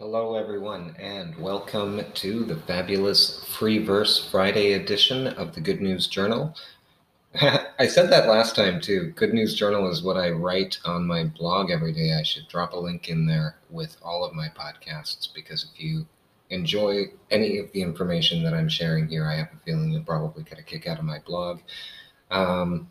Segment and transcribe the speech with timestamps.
[0.00, 6.06] Hello, everyone, and welcome to the fabulous Free Verse Friday edition of the Good News
[6.06, 6.56] Journal.
[7.34, 9.12] I said that last time too.
[9.14, 12.14] Good News Journal is what I write on my blog every day.
[12.18, 16.06] I should drop a link in there with all of my podcasts because if you
[16.48, 20.44] enjoy any of the information that I'm sharing here, I have a feeling you'll probably
[20.44, 21.60] get a kick out of my blog.
[22.30, 22.88] Um,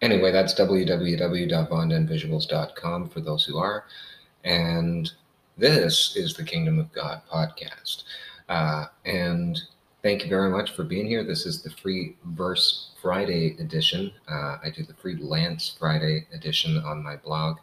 [0.00, 3.84] anyway, that's www.vondenvisuals.com for those who are.
[4.44, 5.10] And
[5.58, 8.04] this is the Kingdom of God podcast.
[8.48, 9.60] Uh, and
[10.02, 11.24] thank you very much for being here.
[11.24, 14.12] This is the Free Verse Friday edition.
[14.30, 17.58] Uh, I do the Free Lance Friday edition on my blog.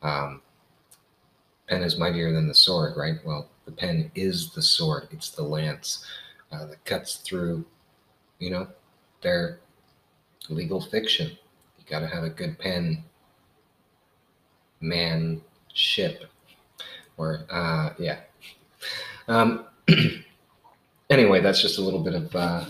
[0.00, 0.40] Um,
[1.68, 3.16] pen is mightier than the sword, right?
[3.24, 6.06] Well, the pen is the sword, it's the lance
[6.52, 7.66] uh, that cuts through,
[8.38, 8.66] you know,
[9.20, 9.60] their
[10.48, 11.36] legal fiction.
[11.78, 13.04] You got to have a good pen,
[14.80, 15.42] man,
[15.74, 16.24] ship
[17.16, 18.18] or uh, yeah.
[19.28, 19.66] Um,
[21.10, 22.64] anyway, that's just a little bit of uh,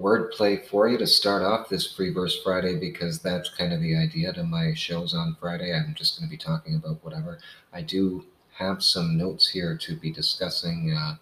[0.00, 3.96] wordplay for you to start off this Free Verse Friday because that's kind of the
[3.96, 5.74] idea to my shows on Friday.
[5.74, 7.38] I'm just going to be talking about whatever.
[7.72, 11.16] I do have some notes here to be discussing uh,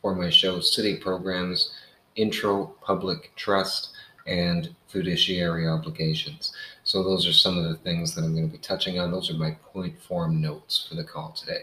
[0.00, 1.72] for my show city programs,
[2.14, 3.90] intro, public trust,
[4.26, 6.52] and fiduciary obligations.
[6.86, 9.10] So those are some of the things that I'm going to be touching on.
[9.10, 11.62] Those are my point form notes for the call today.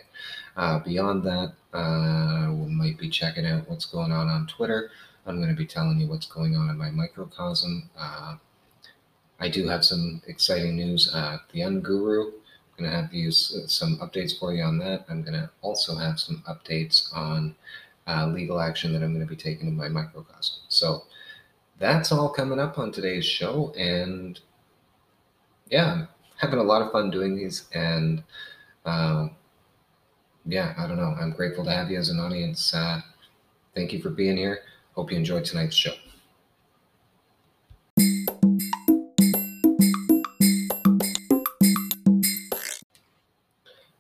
[0.58, 4.92] Uh, beyond that, uh, we might be checking out what's going on on Twitter.
[5.26, 7.90] I'm going to be telling you what's going on in my microcosm.
[7.98, 8.36] Uh,
[9.40, 11.10] I do have some exciting news.
[11.14, 15.06] Uh, the Unguru, I'm going to have you some updates for you on that.
[15.08, 17.56] I'm going to also have some updates on
[18.08, 20.60] uh, legal action that I'm going to be taking in my microcosm.
[20.68, 21.04] So
[21.80, 23.74] that's all coming up on today's show.
[23.78, 24.38] And
[25.70, 27.66] yeah, I'm having a lot of fun doing these.
[27.74, 28.24] And
[28.86, 29.32] um,
[30.46, 31.16] yeah, I don't know.
[31.20, 32.74] I'm grateful to have you as an audience.
[32.74, 33.02] Uh,
[33.76, 34.60] thank you for being here.
[34.96, 35.94] Hope you enjoyed tonight's show.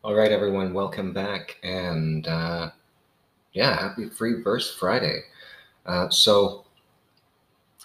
[0.03, 1.57] All right, everyone, welcome back.
[1.63, 2.71] And uh,
[3.53, 5.21] yeah, happy Free Verse Friday.
[5.85, 6.65] Uh, so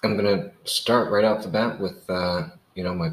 [0.03, 3.13] I'm going to start right off the bat with uh, you know, my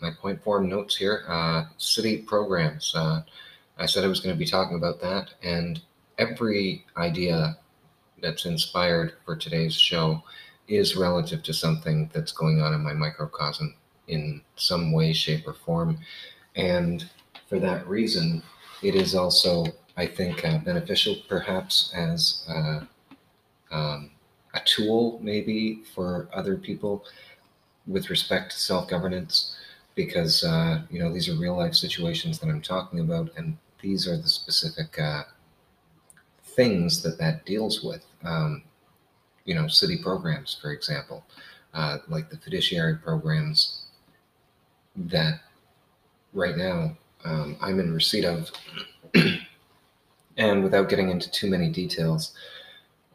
[0.00, 1.24] my point form notes here.
[1.28, 2.94] Uh, city programs.
[2.96, 3.20] Uh,
[3.76, 5.82] I said I was going to be talking about that, and
[6.16, 7.58] every idea
[8.22, 10.22] that's inspired for today's show
[10.66, 13.74] is relative to something that's going on in my microcosm
[14.08, 15.98] in some way, shape, or form,
[16.56, 17.04] and
[17.50, 18.42] for that reason,
[18.82, 22.80] it is also, I think, uh, beneficial, perhaps as uh,
[23.70, 24.10] um,
[24.54, 27.04] a tool, maybe for other people
[27.86, 29.56] with respect to self governance
[29.94, 34.06] because uh, you know these are real life situations that I'm talking about, and these
[34.08, 35.24] are the specific uh,
[36.44, 38.04] things that that deals with.
[38.24, 38.62] Um,
[39.44, 41.24] you know, city programs, for example,
[41.74, 43.82] uh, like the fiduciary programs
[44.96, 45.40] that
[46.32, 48.50] right now um, I'm in receipt of.
[50.36, 52.34] and without getting into too many details,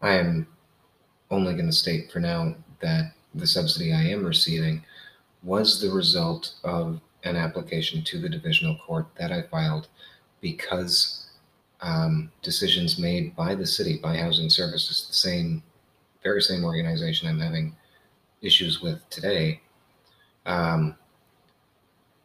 [0.02, 0.48] I am
[1.32, 4.84] only going to state for now that the subsidy I am receiving
[5.44, 9.88] was the result of an application to the divisional court that I filed
[10.42, 11.28] because
[11.82, 15.64] um, decisions made by the city, by Housing Services, the same,
[16.24, 17.76] very same organization I'm having
[18.42, 19.62] issues with today,
[20.46, 20.96] um,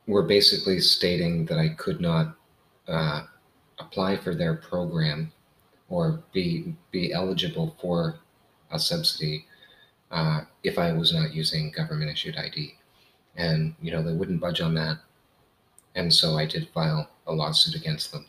[0.07, 2.37] were basically stating that I could not
[2.89, 3.23] uh,
[3.79, 5.33] apply for their program
[5.89, 8.17] or be be eligible for
[8.71, 9.47] a subsidy
[10.13, 12.75] uh, if I was not using government issued ID.
[13.37, 14.99] And, you know, they wouldn't budge on that.
[15.95, 18.27] And so I did file a lawsuit against them.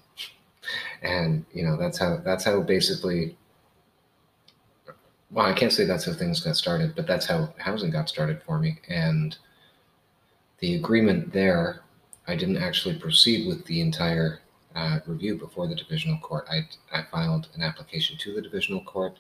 [1.01, 3.35] And, you know, that's how, that's how basically,
[5.29, 8.41] well, I can't say that's how things got started, but that's how housing got started
[8.43, 8.79] for me.
[8.87, 9.37] And
[10.59, 11.81] the agreement there,
[12.27, 14.39] I didn't actually proceed with the entire
[14.73, 16.47] uh, review before the divisional court.
[16.49, 19.17] I, I filed an application to the divisional court.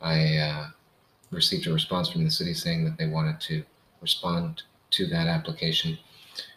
[0.00, 0.66] I uh,
[1.36, 3.62] received a response from the city saying that they wanted to
[4.00, 5.96] respond to that application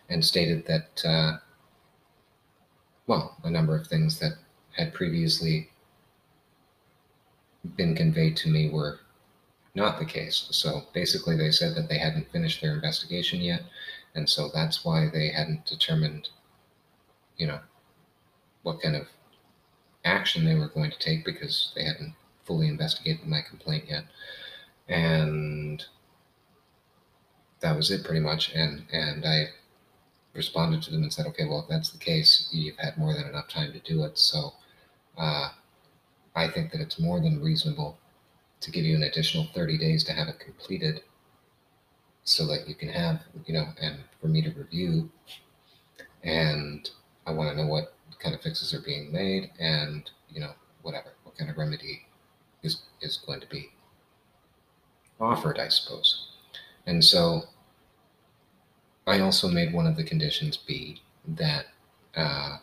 [0.09, 1.37] and stated that, uh,
[3.05, 4.33] well, a number of things that
[4.75, 5.69] had previously
[7.75, 8.99] been conveyed to me were
[9.75, 10.47] not the case.
[10.51, 13.63] So basically, they said that they hadn't finished their investigation yet,
[14.15, 16.29] and so that's why they hadn't determined,
[17.37, 17.59] you know,
[18.63, 19.07] what kind of
[20.05, 22.13] action they were going to take because they hadn't
[22.45, 24.05] fully investigated my complaint yet
[24.89, 25.85] and
[27.61, 28.51] that was it pretty much.
[28.53, 29.49] And and I
[30.33, 33.27] responded to them and said, okay, well, if that's the case, you've had more than
[33.27, 34.17] enough time to do it.
[34.17, 34.53] So
[35.17, 35.49] uh,
[36.35, 37.97] I think that it's more than reasonable
[38.61, 41.01] to give you an additional 30 days to have it completed
[42.23, 45.09] so that you can have, you know, and for me to review.
[46.23, 46.89] And
[47.25, 50.51] I want to know what kind of fixes are being made and, you know,
[50.81, 52.05] whatever, what kind of remedy
[52.61, 53.71] is, is going to be
[55.19, 56.27] offered, I suppose.
[56.85, 57.43] And so
[59.05, 61.65] I also made one of the conditions be that
[62.15, 62.57] uh,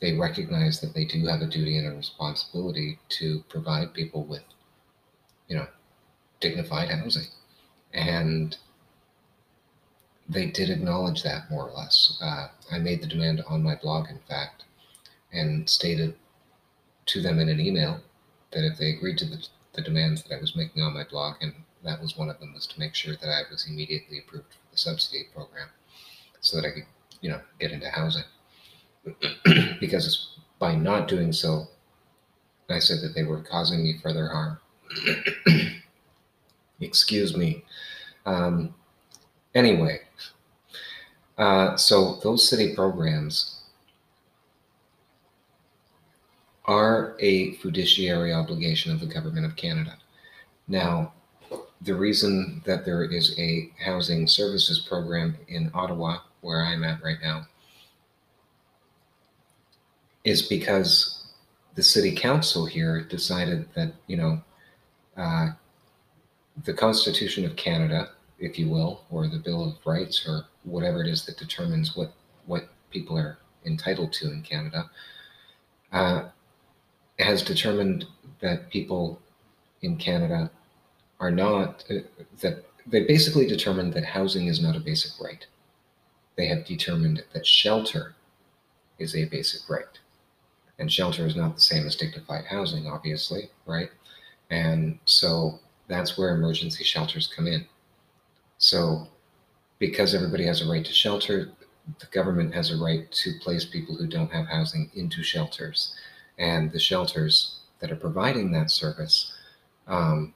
[0.00, 4.44] they recognize that they do have a duty and a responsibility to provide people with,
[5.48, 5.66] you know,
[6.40, 7.28] dignified housing.
[7.92, 8.56] And
[10.28, 12.18] they did acknowledge that more or less.
[12.20, 14.64] Uh, I made the demand on my blog, in fact,
[15.32, 16.14] and stated
[17.06, 18.00] to them in an email
[18.50, 21.36] that if they agreed to the, the demands that I was making on my blog,
[21.40, 21.52] and
[21.84, 24.72] that was one of them, was to make sure that I was immediately approved for
[24.72, 25.68] the subsidy program
[26.40, 26.86] so that I could,
[27.20, 28.24] you know, get into housing.
[29.80, 31.68] because by not doing so,
[32.68, 34.58] I said that they were causing me further harm.
[36.80, 37.64] Excuse me.
[38.24, 38.74] Um,
[39.54, 40.00] anyway,
[41.38, 43.55] uh, so those city programs
[46.66, 49.96] are a fiduciary obligation of the government of Canada.
[50.68, 51.12] Now,
[51.82, 57.18] the reason that there is a housing services program in Ottawa, where I'm at right
[57.22, 57.46] now,
[60.24, 61.24] is because
[61.76, 64.40] the city council here decided that, you know,
[65.16, 65.50] uh,
[66.64, 71.08] the Constitution of Canada, if you will, or the Bill of Rights, or whatever it
[71.08, 72.12] is that determines what,
[72.46, 74.90] what people are entitled to in Canada,
[75.92, 76.24] uh,
[77.18, 78.04] has determined
[78.40, 79.20] that people
[79.82, 80.50] in Canada
[81.20, 81.94] are not, uh,
[82.40, 85.46] that they basically determined that housing is not a basic right.
[86.36, 88.14] They have determined that shelter
[88.98, 89.98] is a basic right.
[90.78, 93.90] And shelter is not the same as dignified housing, obviously, right?
[94.50, 95.58] And so
[95.88, 97.66] that's where emergency shelters come in.
[98.58, 99.08] So,
[99.78, 101.50] because everybody has a right to shelter,
[101.98, 105.94] the government has a right to place people who don't have housing into shelters.
[106.38, 109.32] And the shelters that are providing that service
[109.86, 110.34] um,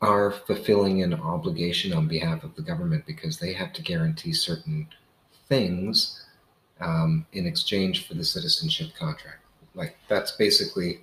[0.00, 4.88] are fulfilling an obligation on behalf of the government because they have to guarantee certain
[5.48, 6.22] things
[6.80, 9.42] um, in exchange for the citizenship contract.
[9.74, 11.00] Like that's basically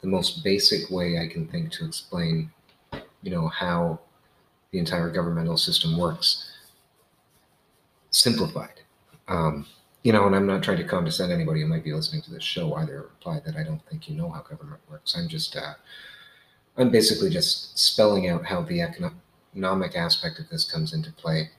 [0.00, 2.50] the most basic way I can think to explain,
[3.22, 4.00] you know, how
[4.72, 6.50] the entire governmental system works.
[8.10, 8.80] Simplified.
[9.28, 9.66] Um,
[10.02, 12.42] you know, and I'm not trying to condescend anybody who might be listening to this
[12.42, 15.16] show either reply that I don't think you know how government works.
[15.16, 15.74] I'm just, uh,
[16.76, 21.50] I'm basically just spelling out how the economic aspect of this comes into play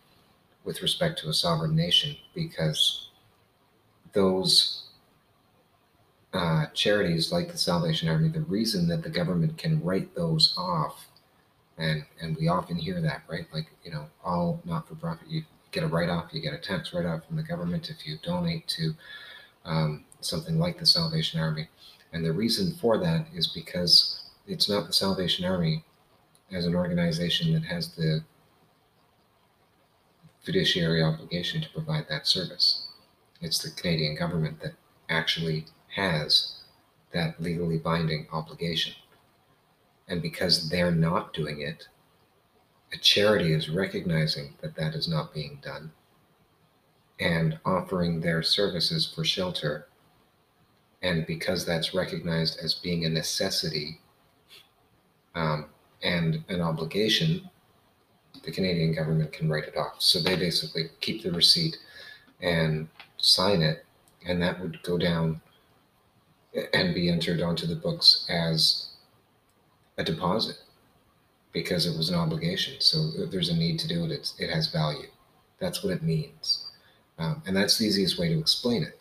[0.64, 3.10] with respect to a sovereign nation because
[4.14, 4.84] those
[6.34, 11.08] uh, charities like the Salvation Army, the reason that the government can write those off,
[11.78, 13.46] and and we often hear that, right?
[13.54, 15.28] Like you know, all not-for-profit,
[15.74, 18.94] get a write-off, you get a tax write-off from the government if you donate to
[19.66, 21.68] um, something like the Salvation Army,
[22.14, 25.84] and the reason for that is because it's not the Salvation Army
[26.52, 28.24] as an organization that has the
[30.44, 32.88] fiduciary obligation to provide that service.
[33.42, 34.74] It's the Canadian government that
[35.10, 35.66] actually
[35.96, 36.58] has
[37.14, 38.94] that legally binding obligation.
[40.08, 41.88] And because they're not doing it,
[42.94, 45.92] a charity is recognizing that that is not being done
[47.20, 49.88] and offering their services for shelter.
[51.02, 54.00] And because that's recognized as being a necessity
[55.36, 55.66] um,
[56.04, 57.50] and an obligation,
[58.44, 59.96] the Canadian government can write it off.
[60.00, 61.78] So they basically keep the receipt
[62.42, 63.86] and sign it,
[64.26, 65.42] and that would go down
[66.74, 68.90] and be entered onto the books as
[69.98, 70.58] a deposit
[71.54, 72.76] because it was an obligation.
[72.80, 75.08] So if there's a need to do it, it's, it has value.
[75.60, 76.72] That's what it means.
[77.20, 79.00] Um, and that's the easiest way to explain it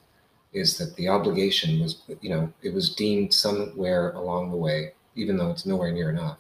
[0.52, 5.37] is that the obligation was, you know, it was deemed somewhere along the way, even
[5.37, 6.38] though it's nowhere near enough,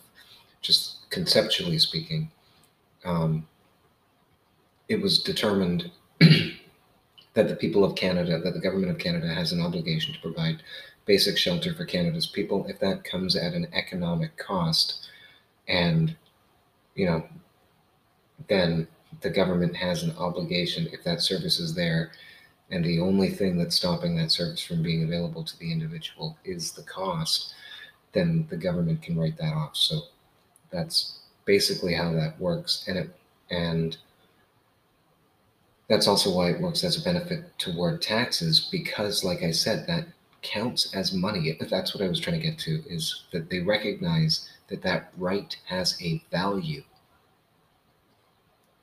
[0.60, 2.30] just conceptually speaking,
[3.04, 3.46] um,
[4.88, 5.90] it was determined
[6.20, 10.62] that the people of Canada, that the government of Canada has an obligation to provide
[11.06, 15.08] basic shelter for Canada's people if that comes at an economic cost.
[15.68, 16.16] And,
[16.94, 17.24] you know,
[18.48, 18.86] then
[19.20, 22.12] the government has an obligation, if that service is there,
[22.70, 26.72] and the only thing that's stopping that service from being available to the individual is
[26.72, 27.54] the cost,
[28.12, 29.76] then the government can write that off.
[29.76, 30.00] So
[30.70, 32.84] that's basically how that works.
[32.88, 33.10] And it,
[33.50, 33.96] and
[35.88, 40.06] that's also why it works as a benefit toward taxes because, like I said, that
[40.40, 41.56] counts as money.
[41.60, 45.54] That's what I was trying to get to is that they recognize that that right
[45.66, 46.82] has a value.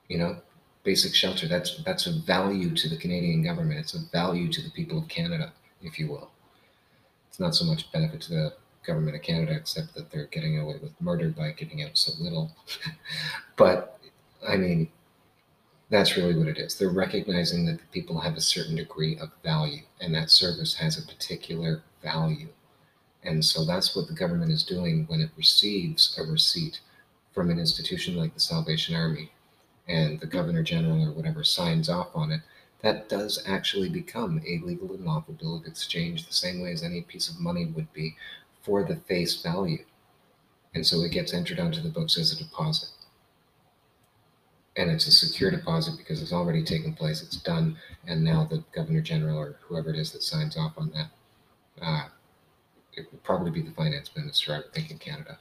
[0.07, 0.37] You know,
[0.83, 1.47] basic shelter.
[1.47, 3.79] That's that's a value to the Canadian government.
[3.79, 6.29] It's a value to the people of Canada, if you will.
[7.27, 8.53] It's not so much benefit to the
[8.85, 12.51] government of Canada, except that they're getting away with murder by giving out so little.
[13.55, 13.99] but
[14.47, 14.89] I mean,
[15.89, 16.77] that's really what it is.
[16.77, 20.99] They're recognizing that the people have a certain degree of value, and that service has
[20.99, 22.49] a particular value.
[23.23, 26.79] And so that's what the government is doing when it receives a receipt
[27.33, 29.31] from an institution like the Salvation Army
[29.87, 32.41] and the Governor General or whatever signs off on it.
[32.81, 36.81] That does actually become a legal and lawful bill of exchange the same way as
[36.81, 38.15] any piece of money would be
[38.61, 39.83] for the face value.
[40.73, 42.89] And so it gets entered onto the books as a deposit.
[44.77, 47.75] And it's a secure deposit because it's already taken place, it's done,
[48.07, 51.07] and now the Governor General or whoever it is that signs off on that
[51.81, 52.07] uh,
[52.93, 55.37] it would probably be the finance minister, I would think, in Canada.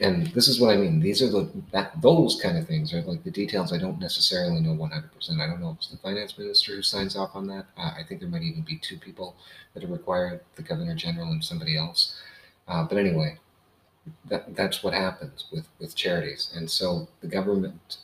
[0.00, 1.00] And this is what I mean.
[1.00, 4.60] These are the that those kind of things are like the details I don't necessarily
[4.60, 5.40] know 100%.
[5.40, 7.66] I don't know if it's the finance minister who signs off on that.
[7.76, 9.36] Uh, I think there might even be two people
[9.72, 12.16] that are required: the governor general and somebody else.
[12.68, 13.38] Uh, but anyway,
[14.26, 16.52] that that's what happens with with charities.
[16.54, 17.98] And so the government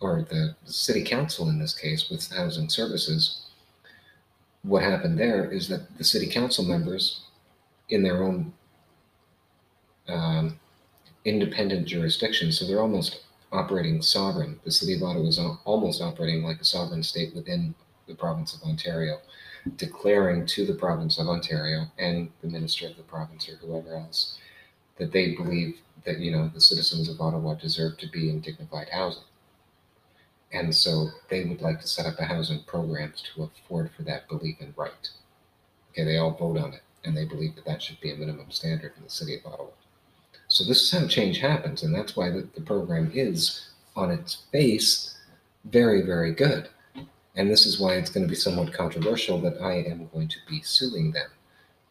[0.00, 3.48] or the city council in this case with housing services
[4.62, 7.22] what happened there is that the city council members
[7.88, 8.52] in their own
[10.08, 10.58] um,
[11.24, 12.52] independent jurisdiction.
[12.52, 14.58] So they're almost operating sovereign.
[14.64, 17.74] The city of Ottawa is almost operating like a sovereign state within
[18.06, 19.18] the province of Ontario,
[19.76, 24.38] declaring to the province of Ontario and the minister of the province or whoever else
[24.98, 28.88] that they believe that you know the citizens of Ottawa deserve to be in dignified
[28.90, 29.24] housing.
[30.52, 34.28] And so they would like to set up a housing program to afford for that
[34.28, 35.10] belief and right.
[35.90, 38.50] Okay, they all vote on it and they believe that that should be a minimum
[38.50, 39.70] standard in the city of Ottawa.
[40.48, 44.42] So this is how change happens, and that's why the, the program is, on its
[44.50, 45.18] face,
[45.64, 46.68] very, very good.
[47.36, 50.38] And this is why it's going to be somewhat controversial that I am going to
[50.48, 51.30] be suing them,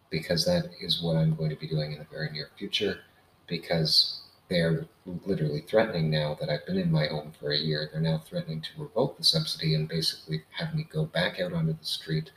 [0.10, 3.00] because that is what I'm going to be doing in the very near future,
[3.48, 4.86] because they're
[5.26, 7.90] literally threatening now that I've been in my home for a year.
[7.92, 11.74] They're now threatening to revoke the subsidy and basically have me go back out onto
[11.74, 12.32] the street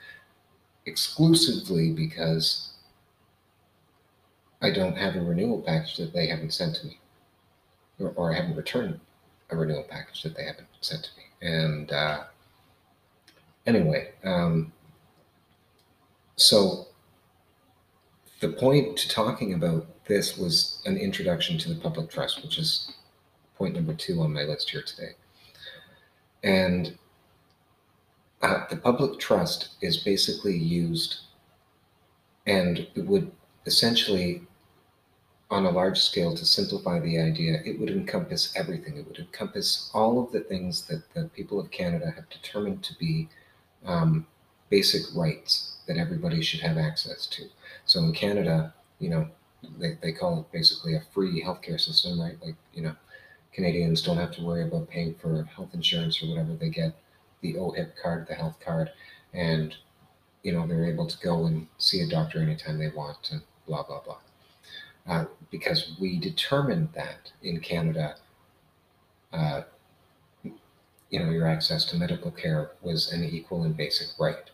[0.87, 2.71] exclusively because
[4.63, 6.99] I don't have a renewal package that they haven't sent to me,
[7.99, 9.01] or, or I haven't returned
[9.51, 11.49] a renewal package that they haven't sent to me.
[11.49, 12.25] And uh,
[13.67, 14.73] anyway, um,
[16.37, 16.89] so
[18.41, 22.93] the point to talking about this was an introduction to the public trust, which is
[23.57, 25.13] point number two on my list here today.
[26.43, 26.99] And
[28.43, 31.21] uh, the public trust is basically used
[32.47, 33.31] and it would
[33.67, 34.43] essentially
[35.51, 38.97] on a large scale to simplify the idea it would encompass everything.
[38.97, 42.95] It would encompass all of the things that the people of canada have determined to
[42.99, 43.29] be
[43.85, 44.27] um,
[44.69, 47.45] basic rights that everybody should have access to.
[47.85, 49.29] So in canada you know
[49.79, 52.37] they, they call it basically a free healthcare system right?
[52.43, 52.95] Like you know
[53.53, 56.95] canadians don't have to worry about paying for health insurance or whatever they get
[57.41, 58.91] the OHIP card, the health card,
[59.33, 59.75] and
[60.43, 63.83] you know they're able to go and see a doctor anytime they want, and blah
[63.83, 64.19] blah blah.
[65.07, 68.17] Uh, because we determined that in Canada,
[69.33, 69.63] uh,
[70.45, 74.51] you know, your access to medical care was an equal and basic right,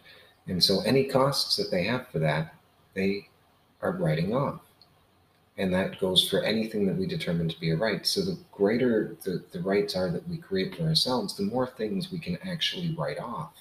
[0.47, 2.55] and so any costs that they have for that,
[2.95, 3.28] they
[3.83, 4.61] are writing off
[5.58, 8.06] and that goes for anything that we determine to be a right.
[8.06, 12.12] So the greater the, the rights are that we create for ourselves, the more things
[12.12, 13.52] we can actually write off.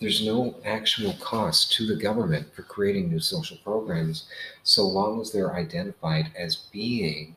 [0.00, 4.26] There's no actual cost to the government for creating new social programs
[4.62, 7.34] so long as they're identified as being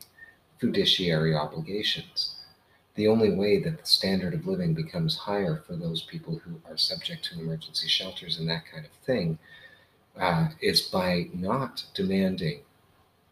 [0.60, 2.36] fiduciary obligations.
[2.94, 6.78] The only way that the standard of living becomes higher for those people who are
[6.78, 9.40] subject to emergency shelters and that kind of thing
[10.20, 12.60] uh, is by not demanding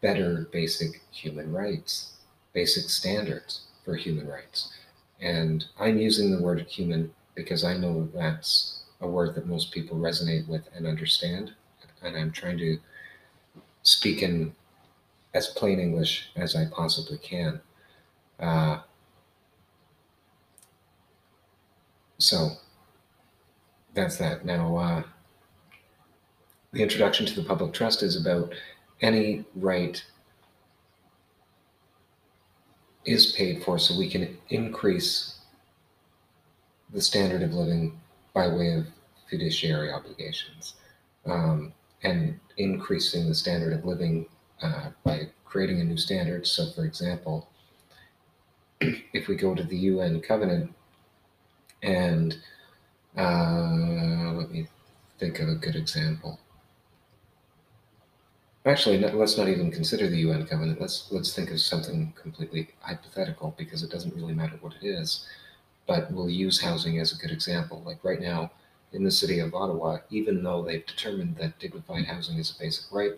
[0.00, 2.12] better basic human rights,
[2.52, 4.72] basic standards for human rights.
[5.20, 9.98] And I'm using the word human because I know that's a word that most people
[9.98, 11.52] resonate with and understand.
[12.02, 12.78] And I'm trying to
[13.82, 14.54] speak in
[15.34, 17.60] as plain English as I possibly can.
[18.38, 18.80] Uh,
[22.18, 22.50] so
[23.94, 24.44] that's that.
[24.44, 25.02] Now, uh,
[26.72, 28.54] the introduction to the public trust is about
[29.02, 30.04] any right
[33.04, 35.36] is paid for so we can increase
[36.92, 37.98] the standard of living
[38.34, 38.86] by way of
[39.28, 40.74] fiduciary obligations
[41.26, 44.26] um, and increasing the standard of living
[44.62, 46.46] uh, by creating a new standard.
[46.46, 47.48] So, for example,
[48.80, 50.74] if we go to the UN covenant
[51.82, 52.36] and
[53.16, 54.66] uh, let me
[55.18, 56.38] think of a good example.
[58.66, 60.80] Actually, no, let's not even consider the UN covenant.
[60.80, 65.26] Let's let's think of something completely hypothetical because it doesn't really matter what it is.
[65.86, 67.82] But we'll use housing as a good example.
[67.86, 68.52] Like right now,
[68.92, 72.92] in the city of Ottawa, even though they've determined that dignified housing is a basic
[72.92, 73.12] right,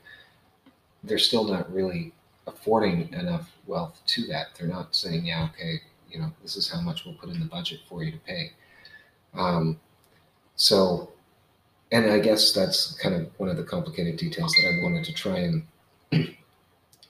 [1.03, 2.13] they're still not really
[2.47, 4.49] affording enough wealth to that.
[4.59, 5.81] They're not saying, yeah, okay,
[6.11, 8.53] you know, this is how much we'll put in the budget for you to pay.
[9.35, 9.81] Um,
[10.57, 11.13] so
[11.93, 15.13] and I guess that's kind of one of the complicated details that I wanted to
[15.13, 15.67] try and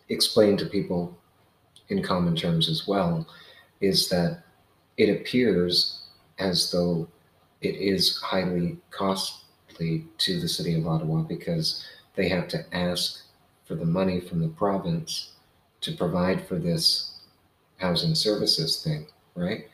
[0.08, 1.16] explain to people
[1.88, 3.26] in common terms as well
[3.80, 4.42] is that
[4.96, 6.00] it appears
[6.38, 7.08] as though
[7.60, 11.86] it is highly costly to the city of Ottawa because
[12.16, 13.22] they have to ask
[13.64, 15.30] for the money from the province
[15.80, 17.20] to provide for this
[17.78, 19.68] housing services thing, right?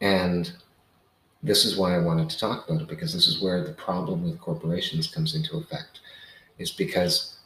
[0.00, 0.52] And
[1.42, 4.24] this is why I wanted to talk about it because this is where the problem
[4.24, 6.00] with corporations comes into effect.
[6.58, 7.36] Is because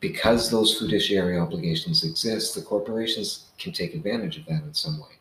[0.00, 5.16] because those fiduciary obligations exist, the corporations can take advantage of that in some way.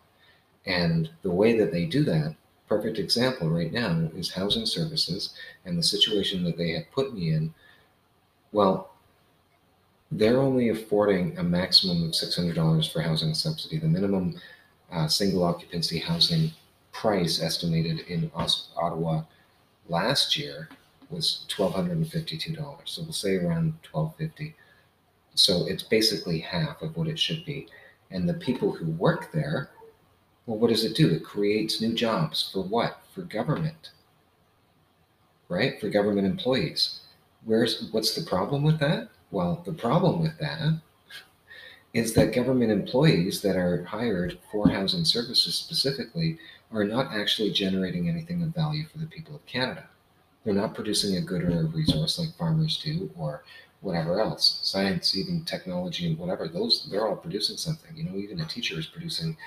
[0.66, 2.36] And the way that they do that,
[2.68, 5.34] perfect example right now is housing services
[5.66, 7.54] and the situation that they have put me in.
[8.52, 8.92] Well,
[10.12, 13.80] they're only affording a maximum of $600 for housing subsidy.
[13.80, 14.40] The minimum
[14.92, 16.52] uh, single occupancy housing
[16.94, 19.24] price estimated in Ottawa
[19.90, 20.70] last year
[21.10, 22.56] was $1,252.
[22.86, 24.56] So we'll say around 1250
[25.36, 27.68] So it's basically half of what it should be.
[28.12, 29.70] And the people who work there,
[30.46, 31.10] well, what does it do?
[31.10, 33.00] It creates new jobs for what?
[33.14, 33.92] For government,
[35.50, 35.80] right?
[35.80, 37.02] For government employees.
[37.46, 39.10] Where's what's the problem with that?
[39.32, 40.80] Well, the problem with that
[41.94, 46.40] is that government employees that are hired for housing services specifically
[46.74, 49.88] are not actually generating anything of value for the people of Canada.
[50.44, 53.44] They're not producing a good or a resource like farmers do or
[53.82, 54.60] whatever else.
[54.64, 57.96] Science, even technology and whatever, those they're all producing something.
[57.96, 59.38] You know, even a teacher is producing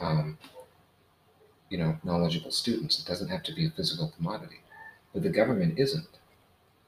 [0.00, 0.38] um,
[1.70, 3.00] you know, knowledgeable students.
[3.00, 4.60] It doesn't have to be a physical commodity.
[5.12, 6.06] But the government isn't.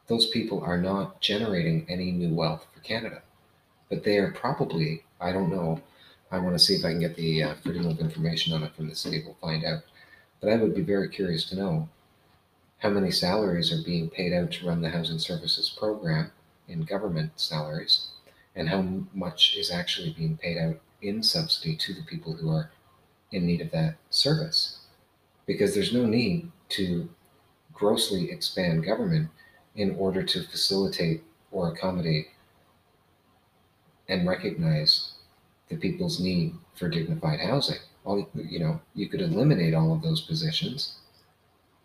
[0.09, 3.23] Those people are not generating any new wealth for Canada.
[3.89, 5.81] But they are probably, I don't know,
[6.31, 8.75] I want to see if I can get the uh, freedom of information on it
[8.75, 9.23] from the city.
[9.25, 9.83] We'll find out.
[10.41, 11.89] But I would be very curious to know
[12.79, 16.33] how many salaries are being paid out to run the housing services program
[16.69, 18.09] in government salaries,
[18.55, 18.83] and how
[19.15, 22.71] much is actually being paid out in subsidy to the people who are
[23.31, 24.81] in need of that service.
[25.47, 27.09] Because there's no need to
[27.73, 29.29] grossly expand government
[29.75, 32.29] in order to facilitate or accommodate
[34.09, 35.13] and recognize
[35.75, 37.79] the people's need for dignified housing.
[38.05, 40.97] All you know, you could eliminate all of those positions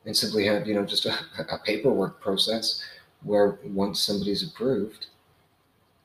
[0.06, 1.15] and simply have you know just a,
[1.49, 2.84] a paperwork process
[3.23, 5.08] where once somebody's approved,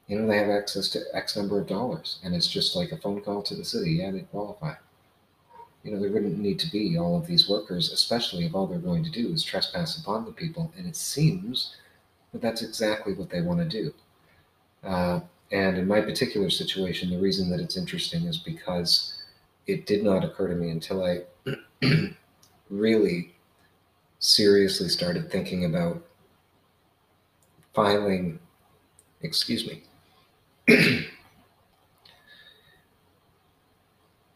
[0.08, 2.96] you know they have access to X number of dollars, and it's just like a
[2.96, 3.92] phone call to the city.
[3.92, 4.74] Yeah, they qualify.
[5.82, 8.78] You know, there wouldn't need to be all of these workers, especially if all they're
[8.78, 10.72] going to do is trespass upon the people.
[10.78, 11.76] And it seems
[12.32, 13.94] that that's exactly what they want to do.
[14.82, 15.20] Uh,
[15.52, 19.22] and in my particular situation, the reason that it's interesting is because
[19.66, 21.22] it did not occur to me until I
[22.70, 23.34] really
[24.18, 26.02] seriously started thinking about
[27.74, 28.38] filing,
[29.22, 29.82] excuse me.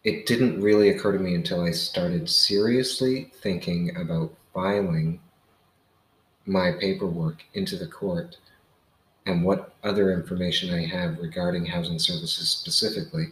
[0.05, 5.21] it didn't really occur to me until I started seriously thinking about filing
[6.47, 8.37] my paperwork into the court
[9.29, 13.27] and what other information I have regarding housing services specifically,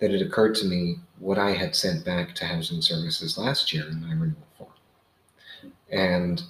[0.00, 3.86] that it occurred to me what I had sent back to housing services last year
[3.88, 4.72] in my renewal form.
[5.92, 6.42] And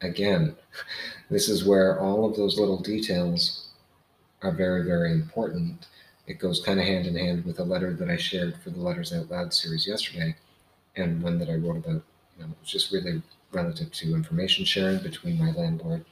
[0.00, 0.56] again,
[1.30, 3.68] this is where all of those little details
[4.40, 5.86] are very, very important.
[6.26, 8.80] It goes kind of hand in hand with a letter that I shared for the
[8.80, 10.34] Letters Out Loud series yesterday,
[10.96, 12.02] and one that I wrote about,
[12.38, 13.20] you know, it was just really
[13.52, 16.06] relative to information sharing between my landlord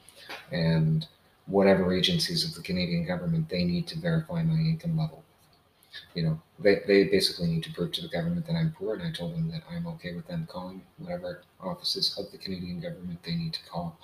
[0.52, 1.06] and
[1.46, 5.22] whatever agencies of the Canadian government they need to verify my income level.
[6.14, 9.02] You know, they, they basically need to prove to the government that I'm poor, and
[9.02, 13.22] I told them that I'm okay with them calling whatever offices of the Canadian government
[13.22, 13.98] they need to call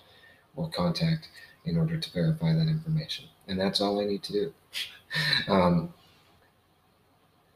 [0.56, 1.28] or contact
[1.64, 3.26] in order to verify that information.
[3.48, 4.54] And that's all I need to do.
[5.48, 5.92] um,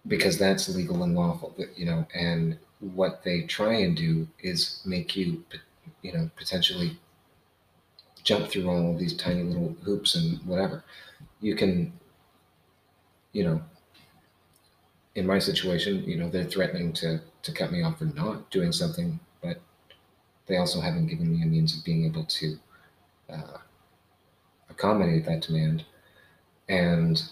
[0.07, 5.17] because that's legal and lawful, you know, and what they try and do is make
[5.17, 5.45] you,
[6.03, 6.99] you know, potentially
[8.27, 10.83] jump through all of these tiny little hoops and whatever.
[11.41, 11.93] You can,
[13.33, 13.63] you know,
[15.15, 18.73] in my situation, you know, they're threatening to to cut me off for not doing
[18.73, 19.61] something, but
[20.47, 22.59] they also haven't given me a means of being able to
[23.31, 23.59] uh,
[24.69, 25.85] accommodate that demand.
[26.69, 27.23] And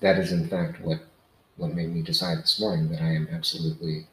[0.00, 1.00] that is, in fact, what
[1.56, 4.06] what made me decide this morning that I am absolutely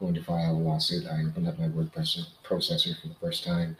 [0.00, 1.06] going to file a lawsuit.
[1.06, 3.76] I opened up my word processor for the first time,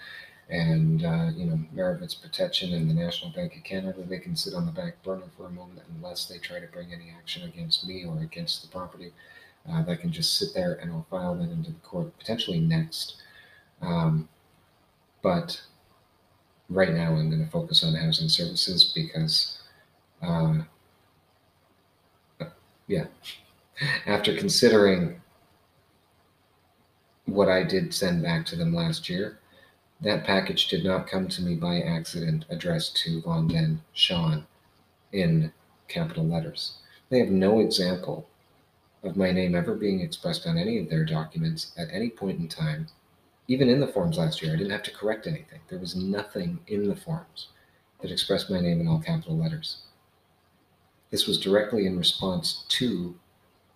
[0.50, 4.54] and uh, you know, Maravitz Protection and the National Bank of Canada, they can sit
[4.54, 7.86] on the back burner for a moment unless they try to bring any action against
[7.86, 9.12] me or against the property.
[9.70, 13.16] Uh, that can just sit there, and I'll file that into the court potentially next.
[13.82, 14.28] Um,
[15.22, 15.60] but
[16.68, 19.58] right now, I'm going to focus on housing services because.
[20.22, 20.62] Uh,
[22.90, 23.04] yeah.
[24.06, 25.22] After considering
[27.26, 29.39] what I did send back to them last year,
[30.02, 34.46] that package did not come to me by accident addressed to Von Den Sean
[35.12, 35.52] in
[35.88, 36.78] capital letters.
[37.10, 38.26] They have no example
[39.02, 42.48] of my name ever being expressed on any of their documents at any point in
[42.48, 42.86] time.
[43.48, 45.60] Even in the forms last year, I didn't have to correct anything.
[45.68, 47.48] There was nothing in the forms
[48.00, 49.78] that expressed my name in all capital letters.
[51.10, 53.18] This was directly in response to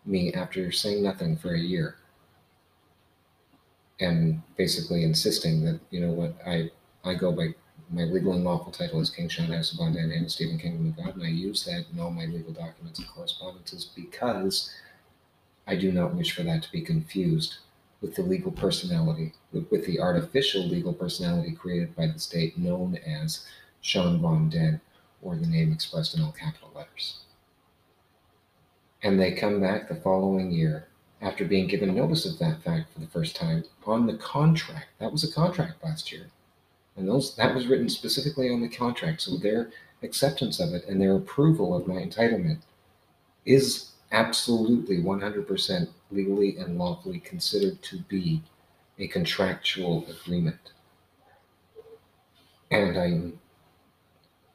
[0.07, 1.97] me after saying nothing for a year
[4.01, 6.71] and basically insisting that, you know what, I,
[7.05, 7.55] I go by
[7.91, 10.97] my legal and lawful title is King Sean House of Bondan and Stephen Kingdom of
[10.97, 14.75] God, and I use that in all my legal documents and correspondences because
[15.67, 17.59] I do not wish for that to be confused
[18.01, 22.97] with the legal personality, with, with the artificial legal personality created by the state known
[23.07, 23.47] as
[23.81, 24.81] Sean Von
[25.23, 27.21] or the name expressed in all capital letters.
[29.03, 30.89] And they come back the following year
[31.25, 34.89] after being given notice of that fact for the first time on the contract.
[34.99, 36.27] That was a contract last year.
[36.97, 39.23] And those that was written specifically on the contract.
[39.23, 39.71] So their
[40.03, 42.59] acceptance of it and their approval of my entitlement
[43.47, 48.43] is absolutely 100% legally and lawfully considered to be
[48.99, 50.73] a contractual agreement.
[52.71, 53.41] And I'm,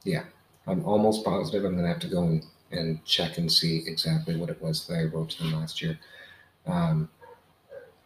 [0.03, 0.23] yeah,
[0.67, 4.36] I'm almost positive I'm going to have to go and and check and see exactly
[4.36, 5.97] what it was that I wrote to them last year.
[6.69, 7.10] Um,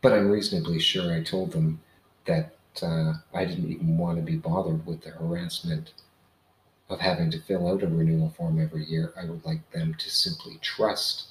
[0.01, 1.81] but I'm reasonably sure I told them
[2.25, 5.93] that uh, I didn't even want to be bothered with the harassment
[6.89, 9.13] of having to fill out a renewal form every year.
[9.17, 11.27] I would like them to simply trust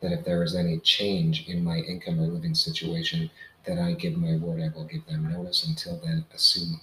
[0.00, 3.30] that if there is any change in my income or living situation,
[3.64, 5.66] that I give my word, I will give them notice.
[5.66, 6.80] Until then, assume,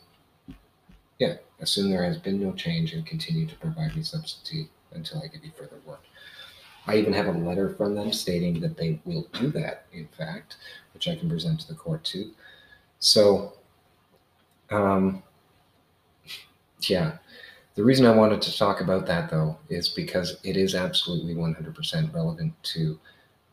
[1.20, 5.28] yeah, assume there has been no change and continue to provide me subsidy until I
[5.28, 6.00] give you further word.
[6.88, 10.58] I even have a letter from them stating that they will do that, in fact,
[10.94, 12.32] which I can present to the court too.
[13.00, 13.54] So,
[14.70, 15.24] um,
[16.82, 17.18] yeah,
[17.76, 22.14] the reason I wanted to talk about that though is because it is absolutely 100%
[22.14, 23.00] relevant to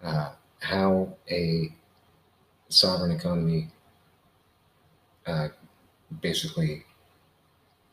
[0.03, 1.75] uh, how a
[2.69, 3.69] sovereign economy
[5.27, 5.49] uh,
[6.21, 6.85] basically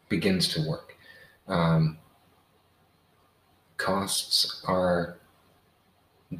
[0.10, 0.95] begins to work.
[1.47, 1.97] Um,
[3.78, 5.18] costs are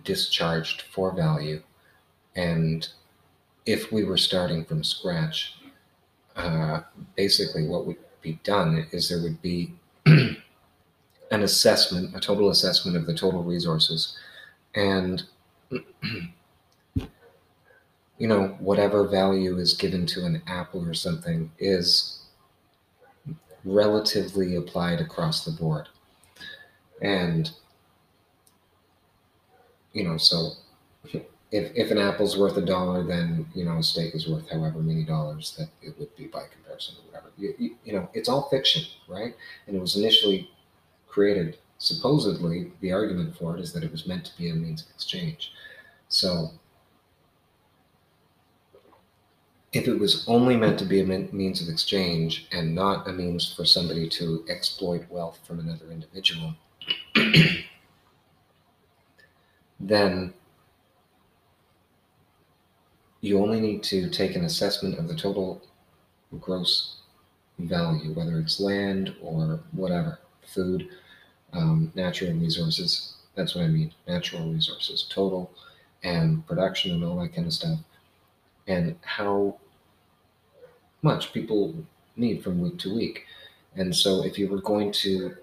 [0.04, 1.62] discharged for value.
[2.36, 2.88] And
[3.66, 5.56] if we were starting from scratch,
[6.36, 6.82] uh,
[7.16, 9.74] basically what would be done is there would be
[10.06, 10.38] an
[11.32, 14.18] assessment, a total assessment of the total resources.
[14.76, 15.24] And,
[15.72, 15.84] you
[18.20, 22.20] know, whatever value is given to an apple or something is
[23.66, 25.88] relatively applied across the board.
[27.02, 27.52] And,
[29.94, 30.52] you know, so
[31.52, 34.80] if, if an apple's worth a dollar, then, you know, a steak is worth however
[34.80, 37.32] many dollars that it would be by comparison or whatever.
[37.38, 39.36] You, you, you know, it's all fiction, right?
[39.68, 40.52] And it was initially
[41.08, 44.84] created, supposedly, the argument for it is that it was meant to be a means
[44.84, 45.52] of exchange.
[46.08, 46.52] So
[49.74, 53.54] if it was only meant to be a means of exchange and not a means
[53.54, 56.56] for somebody to exploit wealth from another individual,
[59.80, 60.34] then
[63.22, 65.62] you only need to take an assessment of the total
[66.40, 66.98] gross
[67.60, 70.90] value, whether it's land or whatever, food,
[71.54, 73.16] um, natural resources.
[73.36, 75.52] That's what I mean natural resources, total,
[76.04, 77.80] and production and all that kind of stuff,
[78.68, 79.58] and how
[81.02, 81.74] much people
[82.16, 83.26] need from week to week.
[83.76, 85.36] And so, if you were going to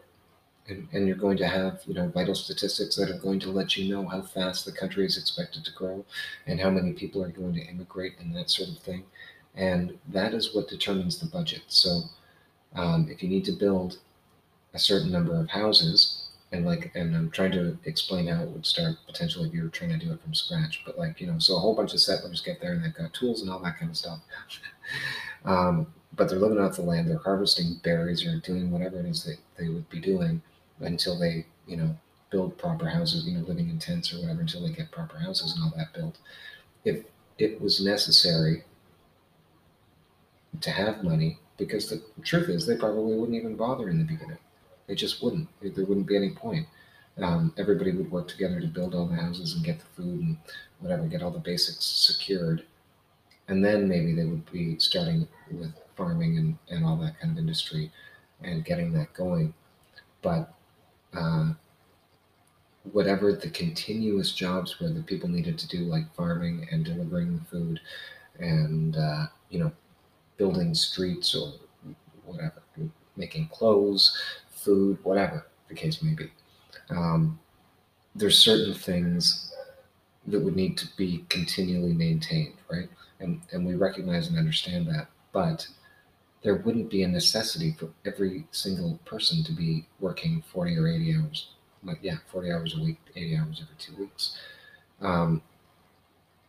[0.69, 3.77] and, and you're going to have you know vital statistics that are going to let
[3.77, 6.05] you know how fast the country is expected to grow
[6.47, 9.05] and how many people are going to immigrate and that sort of thing.
[9.55, 11.63] And that is what determines the budget.
[11.69, 12.03] So
[12.75, 13.99] um, if you need to build
[14.75, 18.65] a certain number of houses and like and i'm trying to explain how it would
[18.67, 21.39] start potentially if you were trying to do it from scratch but like you know
[21.39, 23.79] so a whole bunch of settlers get there and they've got tools and all that
[23.79, 24.21] kind of stuff.
[25.45, 29.23] Um, but they're living off the land they're harvesting berries or doing whatever it is
[29.25, 30.43] that they would be doing
[30.81, 31.97] until they, you know,
[32.31, 35.55] build proper houses, you know, living in tents or whatever until they get proper houses
[35.55, 36.19] and all that built.
[36.85, 37.05] If
[37.39, 38.65] it was necessary
[40.61, 44.39] to have money, because the truth is they probably wouldn't even bother in the beginning.
[44.87, 45.49] They just wouldn't.
[45.61, 46.67] There wouldn't be any point.
[47.19, 50.37] Um, everybody would work together to build all the houses and get the food and
[50.81, 52.65] whatever, get all the basics secured.
[53.49, 57.39] And then maybe they would be starting with farming and, and all that kind of
[57.39, 57.91] industry
[58.43, 59.55] and getting that going.
[60.21, 60.53] But
[61.17, 61.53] uh,
[62.93, 67.81] whatever the continuous jobs were that people needed to do, like farming and delivering food
[68.39, 69.73] and, uh, you know,
[70.37, 71.55] building streets or
[72.25, 72.63] whatever,
[73.17, 74.17] making clothes,
[74.51, 76.31] food, whatever the case may be.
[76.91, 77.39] Um,
[78.15, 79.53] there's certain things
[80.27, 82.89] that would need to be continually maintained, right?
[83.21, 85.09] And, and we recognize and understand that.
[85.33, 85.67] But
[86.47, 91.17] there wouldn't be a necessity for every single person to be working 40 or 80
[91.17, 91.49] hours.
[91.83, 94.39] Like, yeah, 40 hours a week, 80 hours every two weeks.
[95.01, 95.43] Um,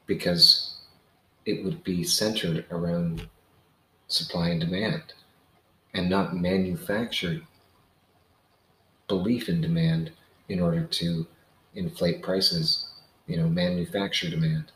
[0.05, 0.75] because
[1.47, 3.27] it would be centered around
[4.07, 5.01] supply and demand
[5.95, 7.41] and not manufactured
[9.07, 10.11] belief in demand
[10.47, 11.25] in order to
[11.73, 12.87] inflate prices,
[13.25, 14.71] you know, manufacture demand.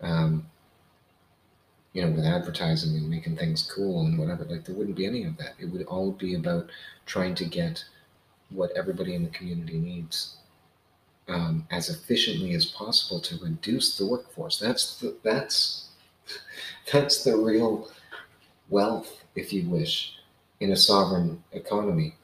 [0.00, 0.46] Um,
[1.92, 5.24] you know, with advertising and making things cool and whatever, like there wouldn't be any
[5.24, 5.54] of that.
[5.58, 6.70] It would all be about
[7.06, 7.84] trying to get
[8.50, 10.36] what everybody in the community needs
[11.28, 14.58] um, as efficiently as possible to reduce the workforce.
[14.58, 15.88] That's the that's
[16.92, 17.88] that's the real
[18.68, 20.14] wealth, if you wish,
[20.60, 22.14] in a sovereign economy.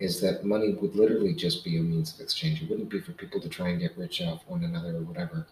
[0.00, 2.62] Is that money would literally just be a means of exchange.
[2.62, 5.48] It wouldn't be for people to try and get rich off one another or whatever.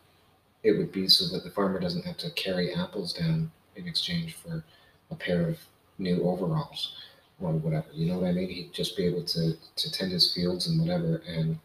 [0.62, 4.35] It would be so that the farmer doesn't have to carry apples down in exchange
[4.35, 4.65] for
[5.11, 5.59] a pair of
[5.99, 6.97] new overalls
[7.41, 7.87] or whatever.
[7.93, 8.49] You know what I mean?
[8.51, 11.59] He'd just be able to to tend his fields and whatever, and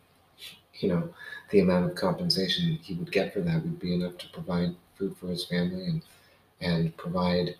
[0.76, 1.14] you know,
[1.52, 5.16] the amount of compensation he would get for that would be enough to provide food
[5.18, 6.02] for his family and
[6.62, 7.56] and provide,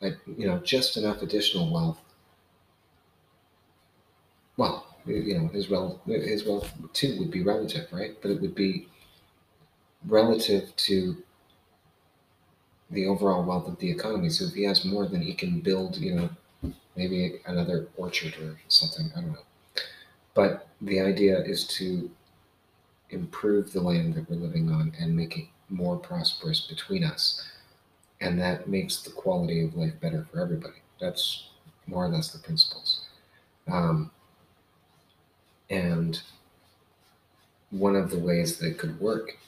[0.00, 2.00] like you know, just enough additional wealth.
[4.56, 8.16] Well, you know, his wealth his wealth too would be relative, right?
[8.22, 8.86] But it would be
[10.06, 11.22] relative to
[12.90, 14.28] the overall wealth of the economy.
[14.30, 18.58] So if he has more, then he can build, you know, maybe another orchard or
[18.68, 19.10] something.
[19.16, 19.82] I don't know.
[20.34, 22.10] But the idea is to
[23.10, 27.46] improve the land that we're living on and make it more prosperous between us.
[28.20, 30.82] And that makes the quality of life better for everybody.
[31.00, 31.48] That's
[31.86, 33.00] more or less the principles.
[33.66, 34.10] Um,
[35.70, 36.20] and
[37.70, 39.38] one of the ways that it could work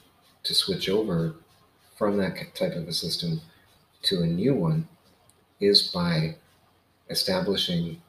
[0.44, 1.34] to switch over
[1.96, 3.40] from that type of a system
[4.02, 4.88] to a new one
[5.60, 6.36] is by
[7.08, 8.00] establishing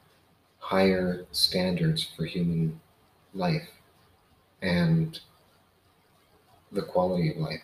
[0.60, 2.80] higher standards for human
[3.34, 3.69] life
[4.62, 5.19] and
[6.72, 7.62] the quality of life.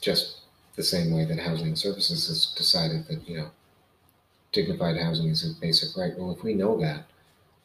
[0.00, 0.38] Just
[0.76, 3.50] the same way that housing services has decided that, you know,
[4.52, 6.16] dignified housing is a basic right.
[6.18, 7.06] Well, if we know that,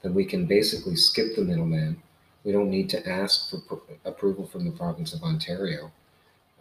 [0.02, 2.02] then we can basically skip the middleman.
[2.44, 5.92] We don't need to ask for approval from the province of Ontario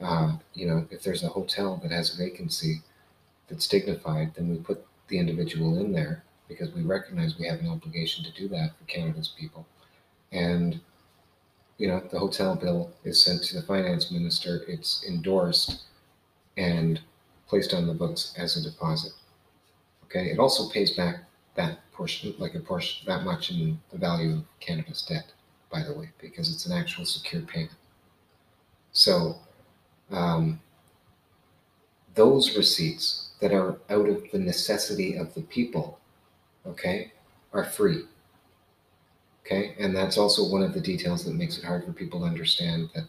[0.00, 2.82] uh, you know, if there's a hotel that has a vacancy
[3.48, 7.68] that's dignified, then we put the individual in there because we recognize we have an
[7.68, 9.66] obligation to do that for Canada's people.
[10.32, 10.80] And,
[11.78, 15.82] you know, the hotel bill is sent to the finance minister, it's endorsed
[16.56, 17.00] and
[17.46, 19.12] placed on the books as a deposit.
[20.04, 21.24] Okay, it also pays back
[21.54, 25.32] that portion, like a portion, that much in the value of Canada's debt,
[25.70, 27.72] by the way, because it's an actual secured payment.
[28.92, 29.36] So
[30.12, 30.60] um,
[32.14, 35.98] those receipts that are out of the necessity of the people,
[36.66, 37.12] okay,
[37.52, 38.04] are free.
[39.44, 42.26] Okay, and that's also one of the details that makes it hard for people to
[42.26, 43.04] understand that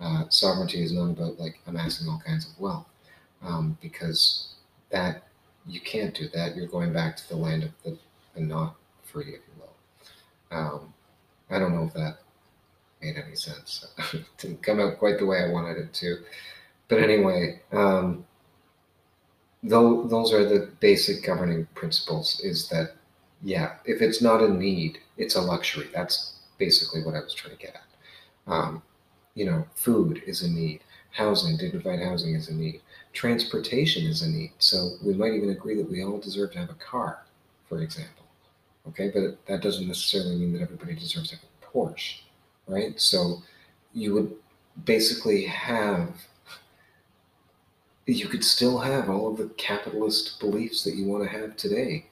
[0.00, 2.86] uh, sovereignty is not about like amassing all kinds of wealth,
[3.42, 4.54] um, because
[4.90, 5.24] that
[5.66, 6.54] you can't do that.
[6.56, 7.98] You're going back to the land of the,
[8.34, 10.56] the not free, if you will.
[10.56, 10.94] Um,
[11.50, 12.18] I don't know if that
[13.02, 13.86] made any sense.
[14.12, 16.18] it didn't come out quite the way I wanted it to.
[16.88, 18.24] But anyway, um,
[19.62, 22.96] though those are the basic governing principles is that,
[23.42, 25.88] yeah, if it's not a need, it's a luxury.
[25.92, 28.52] That's basically what I was trying to get at.
[28.52, 28.82] Um,
[29.34, 32.80] you know, food is a need, housing, dignified housing is a need,
[33.12, 34.52] transportation is a need.
[34.58, 37.24] So we might even agree that we all deserve to have a car,
[37.68, 38.24] for example.
[38.88, 42.20] Okay, but that doesn't necessarily mean that everybody deserves to have a Porsche,
[42.72, 43.00] right?
[43.00, 43.42] So
[43.92, 44.32] you would
[44.84, 46.08] basically have
[48.06, 52.06] you could still have all of the capitalist beliefs that you want to have today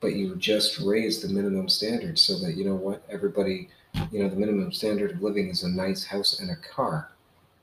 [0.00, 3.68] but you just raise the minimum standard so that you know what everybody
[4.10, 7.10] you know the minimum standard of living is a nice house and a car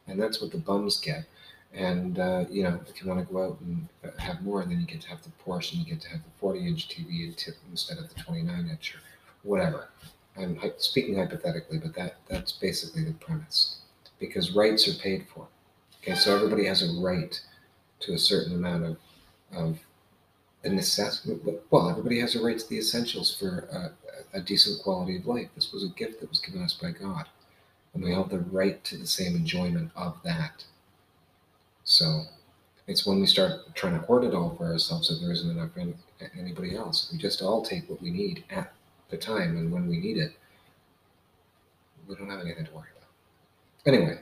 [0.08, 1.26] and that's what the bums get
[1.74, 3.88] and uh, you know if you want to go out and
[4.20, 6.32] have more then you get to have the porsche and you get to have the
[6.40, 7.36] 40 inch tv
[7.72, 9.00] instead of the 29 inch or
[9.44, 9.90] whatever
[10.38, 13.78] i'm speaking hypothetically but that that's basically the premise
[14.20, 15.48] because rights are paid for
[16.02, 17.40] okay so everybody has a right
[18.00, 18.98] to a certain amount of
[19.56, 19.80] of
[20.66, 21.40] the necessity.
[21.70, 25.48] Well, everybody has a right to the essentials for a, a decent quality of life.
[25.54, 27.26] This was a gift that was given us by God,
[27.94, 30.66] and we have the right to the same enjoyment of that.
[31.84, 32.24] So
[32.88, 35.74] it's when we start trying to hoard it all for ourselves that there isn't enough
[35.74, 35.86] for
[36.38, 37.10] anybody else.
[37.12, 38.74] We just all take what we need at
[39.16, 40.32] the time, and when we need it,
[42.08, 43.94] we don't have anything to worry about.
[43.94, 44.20] Anyway,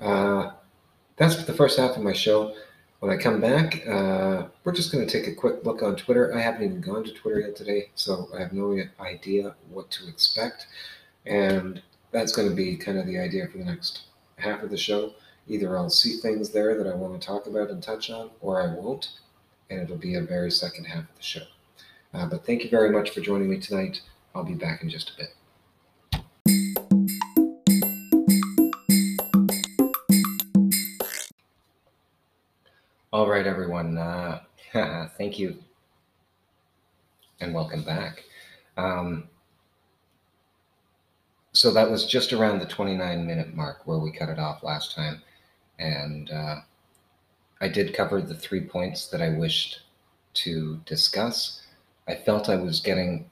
[0.00, 0.52] uh,
[1.16, 2.54] that's the first half of my show.
[3.00, 6.34] When I come back, uh, we're just going to take a quick look on Twitter.
[6.34, 10.08] I haven't even gone to Twitter yet today, so I have no idea what to
[10.08, 10.68] expect.
[11.26, 14.02] And that's going to be kind of the idea for the next
[14.36, 15.14] half of the show.
[15.48, 18.62] Either I'll see things there that I want to talk about and touch on, or
[18.62, 19.10] I won't,
[19.68, 21.42] and it'll be a very second half of the show.
[22.14, 24.00] Uh, but thank you very much for joining me tonight.
[24.34, 25.34] I'll be back in just a bit.
[33.12, 33.98] All right, everyone.
[33.98, 34.40] Uh,
[35.18, 35.56] thank you
[37.40, 38.24] and welcome back.
[38.78, 39.28] Um,
[41.52, 44.94] so that was just around the 29 minute mark where we cut it off last
[44.94, 45.20] time.
[45.78, 46.60] And uh,
[47.60, 49.82] I did cover the three points that I wished
[50.34, 51.60] to discuss.
[52.08, 53.30] I felt I was getting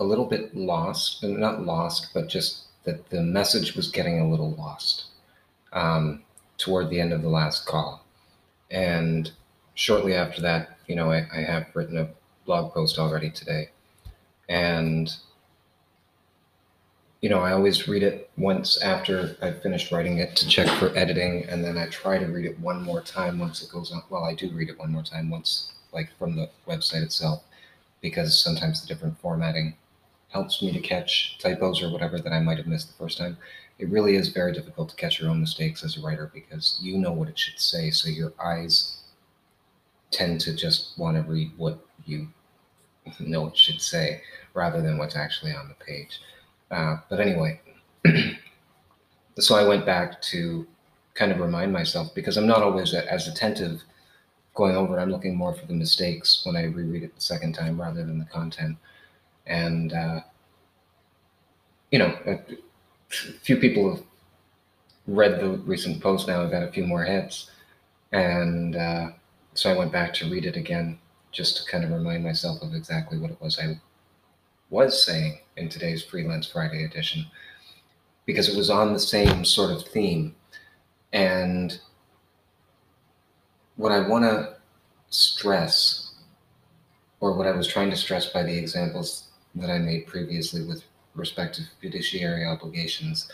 [0.00, 4.28] a little bit lost, and not lost, but just that the message was getting a
[4.28, 5.04] little lost.
[5.72, 6.22] Um,
[6.62, 8.04] toward the end of the last call.
[8.70, 9.30] And
[9.74, 12.08] shortly after that, you know, I, I have written a
[12.46, 13.70] blog post already today.
[14.48, 15.12] And,
[17.20, 20.96] you know, I always read it once after I've finished writing it to check for
[20.96, 21.44] editing.
[21.48, 24.02] And then I try to read it one more time once it goes on.
[24.08, 27.42] Well, I do read it one more time once, like from the website itself,
[28.00, 29.74] because sometimes the different formatting
[30.32, 33.36] helps me to catch typos or whatever that I might have missed the first time
[33.82, 36.98] it really is very difficult to catch your own mistakes as a writer because you
[36.98, 37.90] know what it should say.
[37.90, 38.98] So your eyes
[40.12, 42.28] tend to just want to read what you
[43.18, 44.22] know it should say
[44.54, 46.20] rather than what's actually on the page.
[46.70, 47.60] Uh, but anyway,
[49.38, 50.64] so I went back to
[51.14, 53.82] kind of remind myself because I'm not always as attentive
[54.54, 55.02] going over it.
[55.02, 58.20] I'm looking more for the mistakes when I reread it the second time rather than
[58.20, 58.76] the content.
[59.46, 60.20] And, uh,
[61.90, 62.38] you know, a
[63.42, 64.04] few people have
[65.06, 66.42] read the recent post now.
[66.42, 67.50] I've got a few more hits,
[68.12, 69.10] and uh,
[69.54, 70.98] so I went back to read it again
[71.32, 73.80] just to kind of remind myself of exactly what it was I
[74.70, 77.26] was saying in today's Freelance Friday edition,
[78.26, 80.34] because it was on the same sort of theme,
[81.12, 81.78] and
[83.76, 84.54] what I want to
[85.10, 86.14] stress,
[87.20, 90.84] or what I was trying to stress by the examples that I made previously with
[91.14, 93.30] respect to fiduciary obligations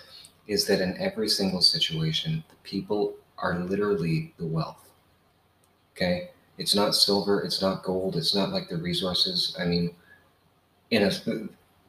[0.47, 4.91] is that in every single situation, the people are literally the wealth.
[5.95, 6.31] Okay?
[6.57, 9.57] It's not silver, it's not gold, it's not like the resources.
[9.61, 9.95] I mean,
[10.91, 11.13] in a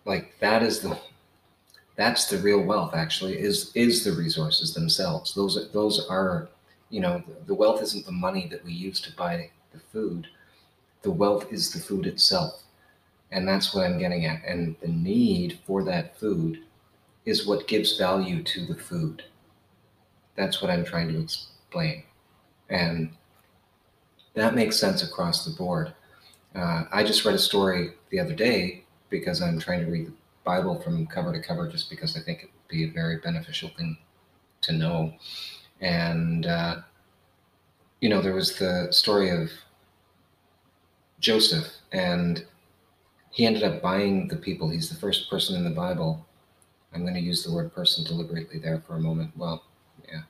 [0.06, 1.00] like that is the
[1.96, 5.34] that's the real wealth actually is is the resources themselves.
[5.34, 6.50] Those those are
[6.89, 10.28] you know the wealth isn't the money that we use to buy the food.
[11.02, 12.63] The wealth is the food itself.
[13.32, 14.44] And that's what I'm getting at.
[14.46, 16.63] And the need for that food
[17.25, 19.23] is what gives value to the food.
[20.36, 22.04] That's what I'm trying to explain.
[22.69, 23.12] And
[24.34, 25.94] that makes sense across the board.
[26.56, 30.13] Uh, I just read a story the other day because I'm trying to read the
[30.44, 33.69] Bible from cover to cover just because I think it would be a very beneficial
[33.77, 33.98] thing
[34.62, 35.13] to know.
[35.82, 36.77] And, uh,
[38.02, 39.50] you know, there was the story of
[41.19, 42.46] Joseph and
[43.40, 44.67] he ended up buying the people.
[44.67, 46.27] He's the first person in the Bible.
[46.94, 49.31] I'm going to use the word person deliberately there for a moment.
[49.37, 49.63] Well,
[50.10, 50.23] yeah,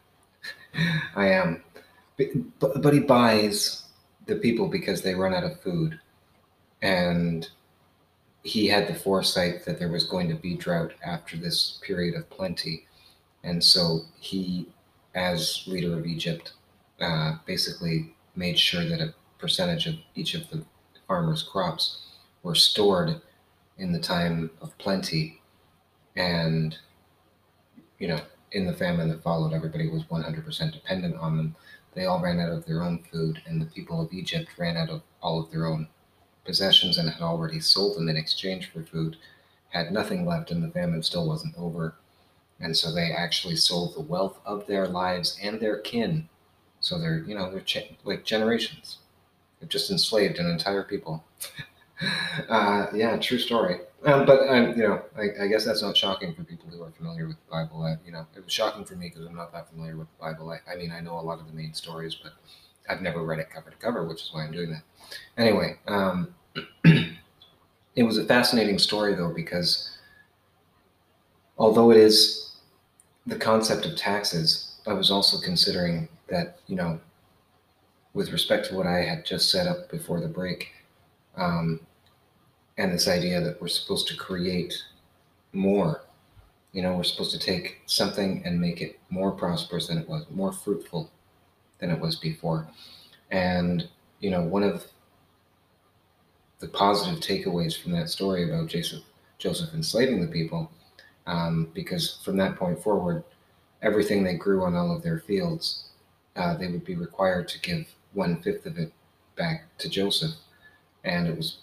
[1.16, 1.64] I am.
[2.60, 3.86] But, but he buys
[4.28, 6.00] the people because they run out of food.
[6.84, 7.50] And
[8.44, 12.30] he had the foresight that there was going to be drought after this period of
[12.30, 12.86] plenty.
[13.44, 14.68] And so he,
[15.16, 16.54] as leader of Egypt,
[17.02, 20.64] uh, basically made sure that a percentage of each of the
[21.08, 22.06] farmers' crops
[22.44, 23.22] were stored
[23.78, 25.42] in the time of plenty.
[26.16, 26.78] And,
[28.00, 28.20] you know,
[28.52, 31.56] in the famine that followed, everybody was 100% dependent on them.
[31.94, 34.90] They all ran out of their own food, and the people of Egypt ran out
[34.90, 35.88] of all of their own
[36.46, 39.18] possessions and had already sold them in exchange for food,
[39.70, 41.96] had nothing left, and the famine still wasn't over.
[42.60, 46.30] And so they actually sold the wealth of their lives and their kin.
[46.80, 48.98] So they're, you know, they're cha- like generations.
[49.60, 51.24] They've just enslaved an entire people.
[52.50, 53.80] uh, yeah, true story.
[54.06, 56.92] Um, but um, you know, I, I, guess that's not shocking for people who are
[56.92, 57.84] familiar with the Bible.
[57.84, 60.22] I, you know, it was shocking for me because I'm not that familiar with the
[60.22, 60.50] Bible.
[60.52, 62.32] I, I mean, I know a lot of the main stories, but
[62.90, 64.84] I've never read it cover to cover, which is why I'm doing that.
[65.38, 66.34] Anyway, um,
[66.86, 69.98] it was a fascinating story though because
[71.58, 72.56] although it is
[73.28, 77.02] the concept of taxes, I was also considering that you know,
[78.14, 80.72] with respect to what I had just set up before the break,
[81.36, 81.82] um,
[82.80, 84.74] and this idea that we're supposed to create
[85.52, 86.06] more.
[86.72, 90.26] You know, we're supposed to take something and make it more prosperous than it was,
[90.30, 91.12] more fruitful
[91.80, 92.70] than it was before.
[93.32, 93.90] And,
[94.22, 94.86] you know, one of
[96.60, 99.04] the positive takeaways from that story about Joseph,
[99.40, 100.72] Joseph enslaving the people,
[101.28, 103.26] um, because from that point forward,
[103.82, 105.90] everything they grew on all of their fields,
[106.38, 108.94] uh, they would be required to give one fifth of it
[109.36, 110.36] back to Joseph.
[111.04, 111.58] And it was,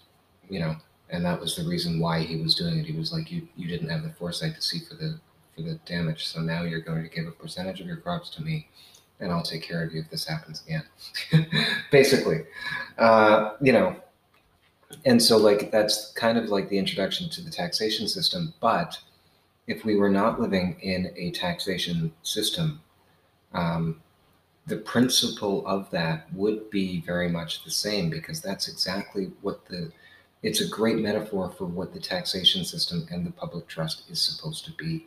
[0.51, 0.77] you know,
[1.11, 2.87] and that was the reason why he was doing it.
[2.87, 5.19] He was like, you, you didn't have the foresight to see for the
[5.55, 8.43] for the damage, so now you're going to give a percentage of your crops to
[8.43, 8.69] me,
[9.21, 10.85] and I'll take care of you if this happens again.
[11.91, 12.45] Basically,
[12.99, 13.97] uh, you know,
[15.07, 18.53] and so like that's kind of like the introduction to the taxation system.
[18.61, 18.99] But
[19.67, 22.81] if we were not living in a taxation system,
[23.53, 24.03] um,
[24.67, 29.91] the principle of that would be very much the same because that's exactly what the
[30.43, 34.65] it's a great metaphor for what the taxation system and the public trust is supposed
[34.67, 35.07] to be.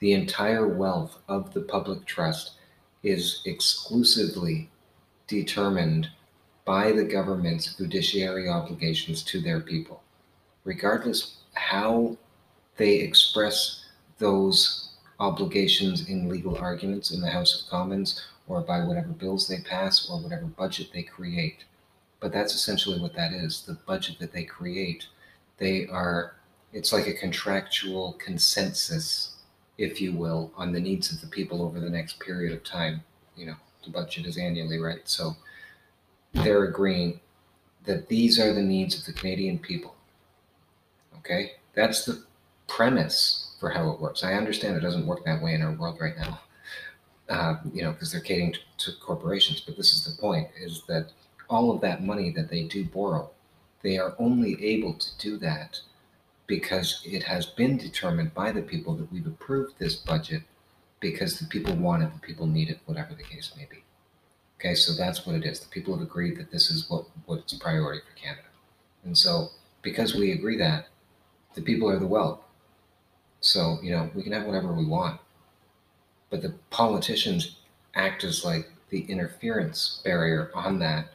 [0.00, 2.52] The entire wealth of the public trust
[3.02, 4.70] is exclusively
[5.26, 6.08] determined
[6.64, 10.02] by the government's fiduciary obligations to their people,
[10.64, 12.16] regardless how
[12.76, 13.86] they express
[14.18, 19.58] those obligations in legal arguments in the House of Commons or by whatever bills they
[19.60, 21.64] pass or whatever budget they create.
[22.20, 25.06] But that's essentially what that is the budget that they create.
[25.58, 26.34] They are,
[26.72, 29.36] it's like a contractual consensus,
[29.76, 33.02] if you will, on the needs of the people over the next period of time.
[33.36, 35.02] You know, the budget is annually, right?
[35.04, 35.36] So
[36.32, 37.20] they're agreeing
[37.84, 39.94] that these are the needs of the Canadian people.
[41.18, 41.52] Okay?
[41.74, 42.24] That's the
[42.66, 44.22] premise for how it works.
[44.22, 46.40] I understand it doesn't work that way in our world right now,
[47.28, 49.60] uh, you know, because they're catering to, to corporations.
[49.60, 51.10] But this is the point: is that
[51.48, 53.30] all of that money that they do borrow,
[53.82, 55.80] they are only able to do that
[56.46, 60.42] because it has been determined by the people that we've approved this budget
[61.00, 63.84] because the people want it, the people need it, whatever the case may be.
[64.58, 65.60] Okay, so that's what it is.
[65.60, 68.48] The people have agreed that this is what what's a priority for Canada.
[69.04, 69.50] And so
[69.82, 70.88] because we agree that,
[71.54, 72.40] the people are the wealth.
[73.40, 75.20] So, you know, we can have whatever we want.
[76.30, 77.56] But the politicians
[77.94, 81.08] act as like the interference barrier on that.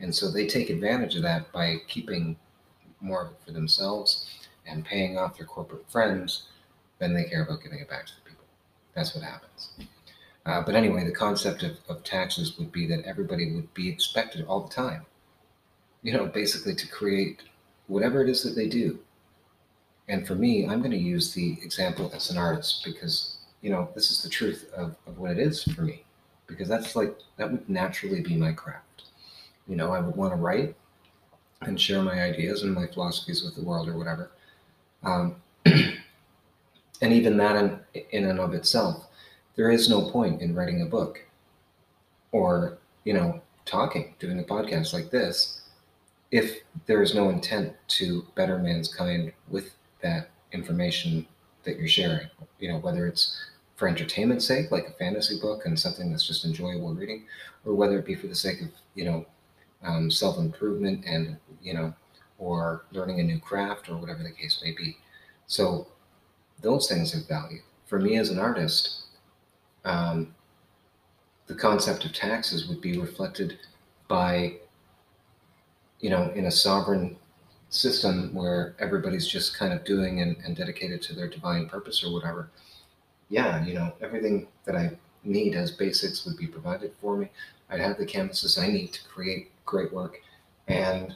[0.00, 2.36] And so they take advantage of that by keeping
[3.00, 4.26] more of it for themselves
[4.66, 6.48] and paying off their corporate friends
[6.98, 8.44] than they care about giving it back to the people.
[8.94, 9.70] That's what happens.
[10.46, 14.44] Uh, but anyway, the concept of, of taxes would be that everybody would be expected
[14.46, 15.06] all the time,
[16.02, 17.42] you know, basically to create
[17.86, 18.98] whatever it is that they do.
[20.08, 23.88] And for me, I'm going to use the example as an artist because, you know,
[23.94, 26.04] this is the truth of, of what it is for me.
[26.46, 29.03] Because that's like, that would naturally be my craft.
[29.68, 30.74] You know, I would want to write
[31.62, 34.30] and share my ideas and my philosophies with the world or whatever.
[35.02, 35.36] Um,
[35.66, 39.06] and even that in, in and of itself
[39.56, 41.24] there is no point in writing a book
[42.32, 45.62] or, you know, talking, doing a podcast like this,
[46.30, 51.26] if there is no intent to better mankind with that information
[51.62, 52.28] that you're sharing.
[52.58, 53.40] You know, whether it's
[53.76, 57.24] for entertainment's sake, like a fantasy book and something that's just enjoyable reading,
[57.64, 59.24] or whether it be for the sake of, you know,
[59.84, 61.94] um, self improvement and, you know,
[62.38, 64.96] or learning a new craft or whatever the case may be.
[65.46, 65.86] So
[66.60, 67.60] those things have value.
[67.86, 69.02] For me as an artist,
[69.84, 70.34] um,
[71.46, 73.58] the concept of taxes would be reflected
[74.08, 74.54] by,
[76.00, 77.16] you know, in a sovereign
[77.68, 82.12] system where everybody's just kind of doing and, and dedicated to their divine purpose or
[82.12, 82.50] whatever,
[83.28, 87.28] yeah, you know, everything that I need as basics would be provided for me.
[87.70, 90.20] I'd have the canvases I need to create great work.
[90.68, 91.14] And,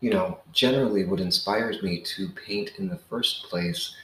[0.00, 3.94] you know, generally what inspires me to paint in the first place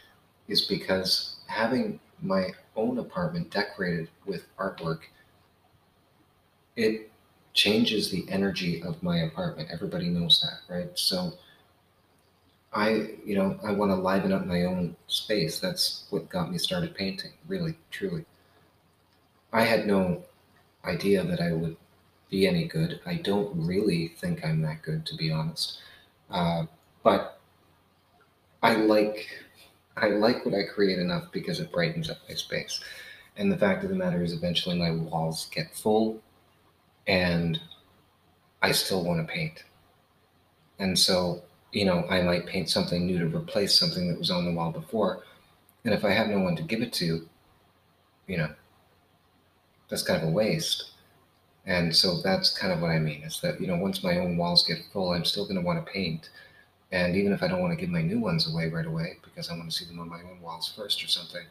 [0.48, 5.00] is because having my own apartment decorated with artwork,
[6.76, 7.10] it
[7.52, 9.68] changes the energy of my apartment.
[9.72, 10.90] Everybody knows that, right?
[10.94, 11.34] So
[12.72, 15.60] I, you know, I want to liven up my own space.
[15.60, 18.24] That's what got me started painting, really, truly.
[19.54, 20.24] I had no
[20.84, 21.76] idea that I would
[22.28, 23.00] be any good.
[23.06, 25.78] I don't really think I'm that good, to be honest.
[26.28, 26.64] Uh,
[27.04, 27.38] but
[28.64, 29.28] I like
[29.96, 32.80] I like what I create enough because it brightens up my space.
[33.36, 36.20] And the fact of the matter is, eventually my walls get full,
[37.06, 37.60] and
[38.60, 39.62] I still want to paint.
[40.80, 44.46] And so, you know, I might paint something new to replace something that was on
[44.46, 45.22] the wall before.
[45.84, 47.28] And if I have no one to give it to,
[48.26, 48.50] you know,
[49.88, 50.90] that's kind of a waste.
[51.66, 54.36] And so that's kind of what I mean is that, you know, once my own
[54.36, 56.28] walls get full, I'm still going to want to paint.
[56.92, 59.50] And even if I don't want to give my new ones away right away because
[59.50, 61.42] I want to see them on my own walls first or something,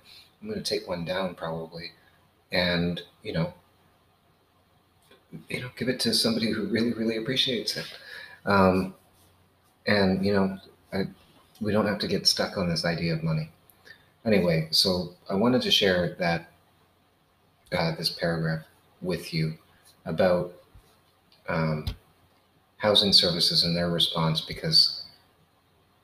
[0.42, 1.92] I'm going to take one down probably
[2.52, 3.54] and, you know,
[5.50, 7.86] you know, give it to somebody who really, really appreciates it.
[8.46, 8.94] Um,
[9.88, 10.60] and, you know,
[10.94, 11.08] I,
[11.60, 13.50] we don't have to get stuck on this idea of money.
[14.26, 16.53] Anyway, so I wanted to share that
[17.74, 18.66] uh, this paragraph
[19.02, 19.56] with you
[20.06, 20.54] about
[21.48, 21.86] um,
[22.78, 25.04] housing services and their response because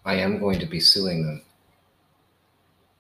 [0.06, 1.42] I am going to be suing them.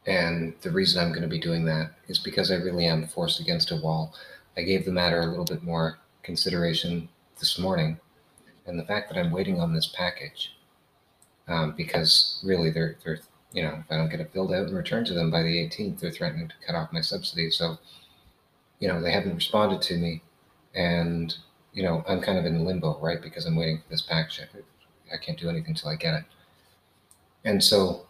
[0.06, 3.40] And the reason I'm going to be doing that is because I really am forced
[3.40, 4.14] against a wall.
[4.58, 7.10] I gave the matter a little bit more consideration
[7.40, 8.00] this morning,
[8.66, 10.54] and the fact that I'm waiting on this package,
[11.48, 13.20] um, because really they're they're
[13.54, 15.56] you know if I don't get it filled out and returned to them by the
[15.68, 17.50] 18th, they're threatening to cut off my subsidy.
[17.52, 17.78] So
[18.80, 20.22] you know, they haven't responded to me.
[20.76, 21.36] And,
[21.74, 23.22] you know, I'm kind of in limbo, right?
[23.22, 24.42] Because I'm waiting for this package.
[25.12, 26.24] I can't do anything until I get it.
[27.46, 28.08] And so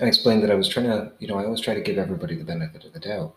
[0.00, 2.36] I explained that I was trying to, you know, I always try to give everybody
[2.36, 3.34] the benefit of the doubt.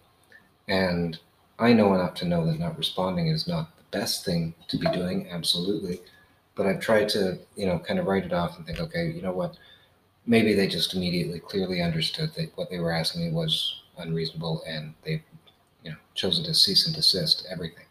[0.68, 1.20] And
[1.60, 4.88] I know enough to know that not responding is not the best thing to be
[4.92, 6.02] doing, absolutely.
[6.56, 9.22] But I've tried to, you know, kind of write it off and think, okay, you
[9.22, 9.58] know what?
[10.26, 14.94] Maybe they just immediately clearly understood that what they were asking me was unreasonable and
[15.04, 15.24] they
[15.84, 17.86] you know, chosen to cease and desist everything.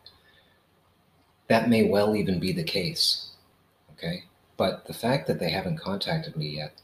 [1.49, 3.30] That may well even be the case.
[3.93, 4.24] Okay.
[4.57, 6.80] But the fact that they haven't contacted me yet,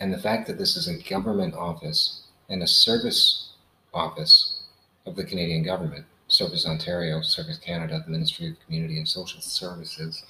[0.00, 3.52] and the fact that this is a government office and a service
[3.92, 4.62] office
[5.06, 10.22] of the Canadian government, Service Ontario, Service Canada, the Ministry of Community and Social Services,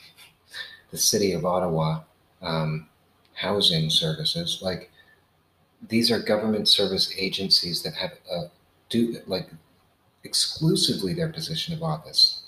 [0.91, 2.03] the City of Ottawa,
[2.41, 2.89] um,
[3.35, 4.91] housing services, like
[5.89, 8.51] these are government service agencies that have a
[8.89, 9.49] do like
[10.25, 12.43] exclusively their position of office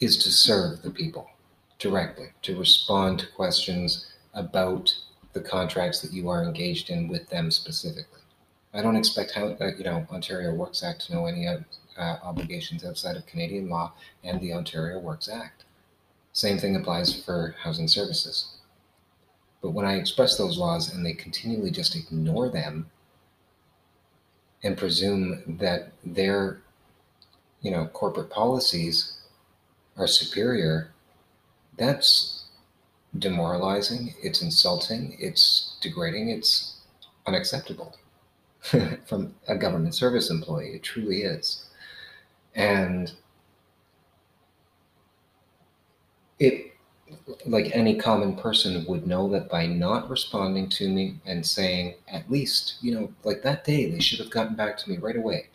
[0.00, 1.28] is to serve the people
[1.78, 4.94] directly, to respond to questions about
[5.32, 8.20] the contracts that you are engaged in with them specifically.
[8.74, 11.58] I don't expect how uh, you know Ontario Works Act to know any uh,
[12.22, 13.92] obligations outside of Canadian law
[14.24, 15.64] and the Ontario Works Act.
[16.32, 18.58] Same thing applies for housing services.
[19.60, 22.90] But when I express those laws and they continually just ignore them
[24.62, 26.60] and presume that their
[27.60, 29.18] you know, corporate policies
[29.96, 30.92] are superior,
[31.76, 32.44] that's
[33.18, 36.76] demoralizing, it's insulting, it's degrading, it's
[37.26, 37.96] unacceptable
[39.06, 40.74] from a government service employee.
[40.74, 41.64] It truly is.
[42.54, 43.12] And
[46.38, 46.67] it,
[47.46, 52.30] like any common person would know that by not responding to me and saying, at
[52.30, 55.48] least, you know, like that day, they should have gotten back to me right away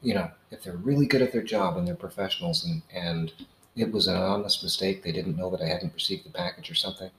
[0.00, 3.32] you know, if they're really good at their job and they're professionals and, and
[3.76, 6.74] it was an honest mistake, they didn't know that I hadn't received the package or
[6.74, 7.10] something,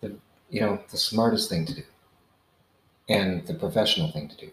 [0.00, 0.16] the,
[0.50, 1.82] you know, the smartest thing to do
[3.08, 4.50] and the professional thing to do.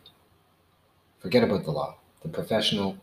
[1.20, 1.98] Forget about the law.
[2.22, 2.98] The professional,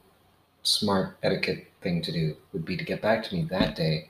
[0.62, 4.09] smart etiquette thing to do would be to get back to me that day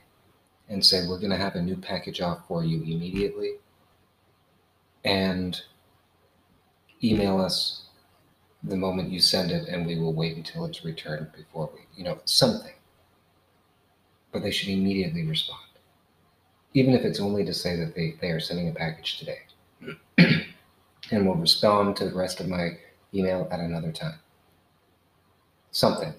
[0.70, 3.54] and say, we're going to have a new package off for you immediately
[5.04, 5.60] and
[7.02, 7.82] email us
[8.62, 12.04] the moment you send it and we will wait until it's returned before we, you
[12.04, 12.74] know, something.
[14.32, 15.60] But they should immediately respond.
[16.72, 19.40] Even if it's only to say that they, they are sending a package today.
[21.10, 22.70] and will respond to the rest of my
[23.12, 24.18] email at another time.
[25.72, 26.14] Something.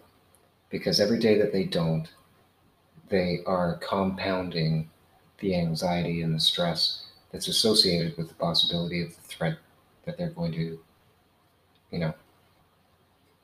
[0.70, 2.08] Because every day that they don't,
[3.12, 4.89] they are compounding
[5.39, 9.57] the anxiety and the stress that's associated with the possibility of the threat
[10.05, 10.80] that they're going to,
[11.91, 12.14] you know,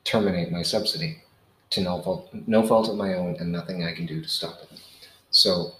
[0.04, 1.22] terminate my subsidy
[1.70, 4.58] to no fault, no fault of my own and nothing I can do to stop
[4.62, 4.80] it.
[5.30, 5.72] So,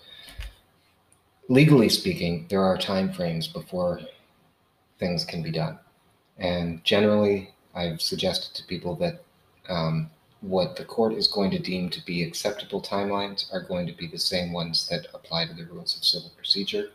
[1.49, 4.01] legally speaking, there are time frames before
[4.99, 5.79] things can be done.
[6.37, 9.25] And generally, I've suggested to people that
[9.69, 10.11] um,
[10.41, 14.07] what the court is going to deem to be acceptable timelines are going to be
[14.07, 16.91] the same ones that apply to the rules of civil procedure.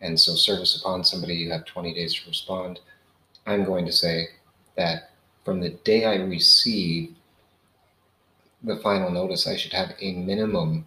[0.00, 2.80] And so, service upon somebody, you have 20 days to respond.
[3.46, 4.28] I'm going to say
[4.76, 5.10] that
[5.44, 7.14] from the day I receive
[8.62, 10.86] the final notice, I should have a minimum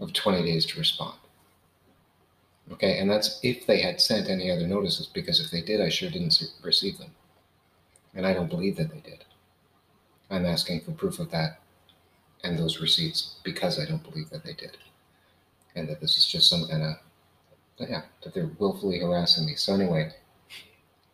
[0.00, 1.18] of 20 days to respond.
[2.72, 5.88] Okay, and that's if they had sent any other notices, because if they did, I
[5.88, 7.10] sure didn't receive them.
[8.14, 9.24] And I don't believe that they did.
[10.34, 11.60] I'm asking for proof of that
[12.42, 14.76] and those receipts because I don't believe that they did.
[15.76, 16.96] And that this is just some kind of,
[17.78, 19.54] yeah, that they're willfully harassing me.
[19.54, 20.12] So, anyway,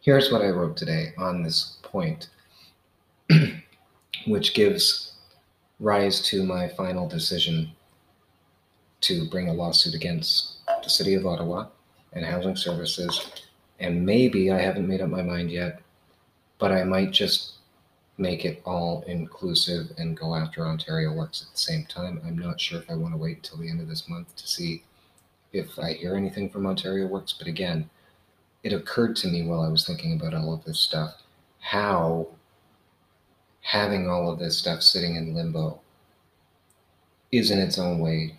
[0.01, 2.29] here's what I wrote today on this point,
[4.27, 5.13] which gives
[5.79, 7.73] rise to my final decision
[9.03, 11.69] to bring a lawsuit against the City of Ottawa
[12.13, 13.31] and Housing Services.
[13.79, 15.81] And maybe I haven't made up my mind yet,
[16.59, 17.53] but I might just
[18.21, 22.21] make it all inclusive and go after Ontario Works at the same time.
[22.25, 24.47] I'm not sure if I want to wait until the end of this month to
[24.47, 24.85] see
[25.53, 27.33] if I hear anything from Ontario Works.
[27.33, 27.89] But again,
[28.63, 31.23] it occurred to me while I was thinking about all of this stuff
[31.61, 32.27] how
[33.61, 35.81] having all of this stuff sitting in limbo
[37.31, 38.37] is in its own way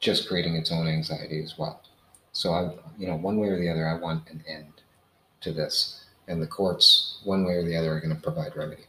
[0.00, 1.82] just creating its own anxiety as well.
[2.32, 4.82] So I, you know, one way or the other, I want an end
[5.40, 8.84] to this, and the courts, one way or the other, are going to provide remedy.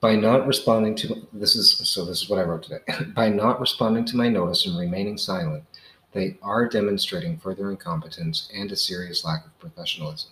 [0.00, 2.04] By not responding to this is so.
[2.04, 2.80] This is what I wrote today.
[3.16, 5.64] By not responding to my notice and remaining silent,
[6.12, 10.30] they are demonstrating further incompetence and a serious lack of professionalism.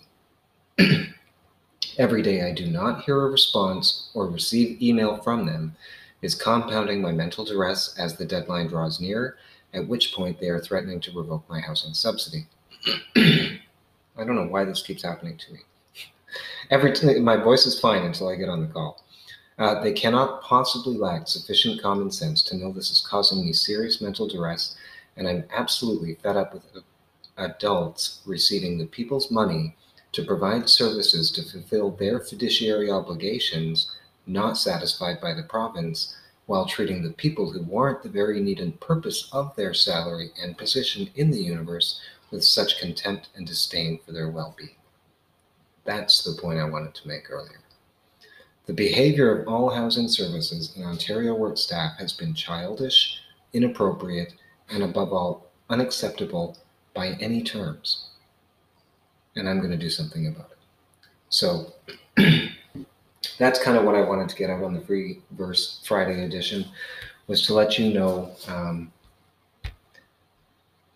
[1.97, 5.75] Every day I do not hear a response or receive email from them
[6.21, 9.37] is compounding my mental duress as the deadline draws near
[9.73, 12.47] at which point they are threatening to revoke my housing subsidy.
[13.15, 15.59] I don't know why this keeps happening to me.
[16.71, 19.03] Every t- my voice is fine until I get on the call.
[19.57, 23.99] Uh, they cannot possibly lack sufficient common sense to know this is causing me serious
[24.01, 24.75] mental duress,
[25.15, 26.83] and I'm absolutely fed up with
[27.37, 29.75] adults receiving the people's money
[30.11, 33.91] to provide services to fulfill their fiduciary obligations,
[34.25, 38.79] not satisfied by the province, while treating the people who warrant the very need and
[38.79, 41.99] purpose of their salary and position in the universe
[42.31, 44.75] with such contempt and disdain for their well being.
[45.83, 47.59] That's the point I wanted to make earlier.
[48.67, 53.21] The behavior of all housing services and Ontario work staff has been childish,
[53.53, 54.33] inappropriate,
[54.69, 56.57] and above all, unacceptable
[56.93, 58.09] by any terms.
[59.37, 60.57] And I'm going to do something about it.
[61.29, 61.73] So,
[63.37, 66.65] that's kind of what I wanted to get out on the free verse Friday edition
[67.27, 68.91] was to let you know um,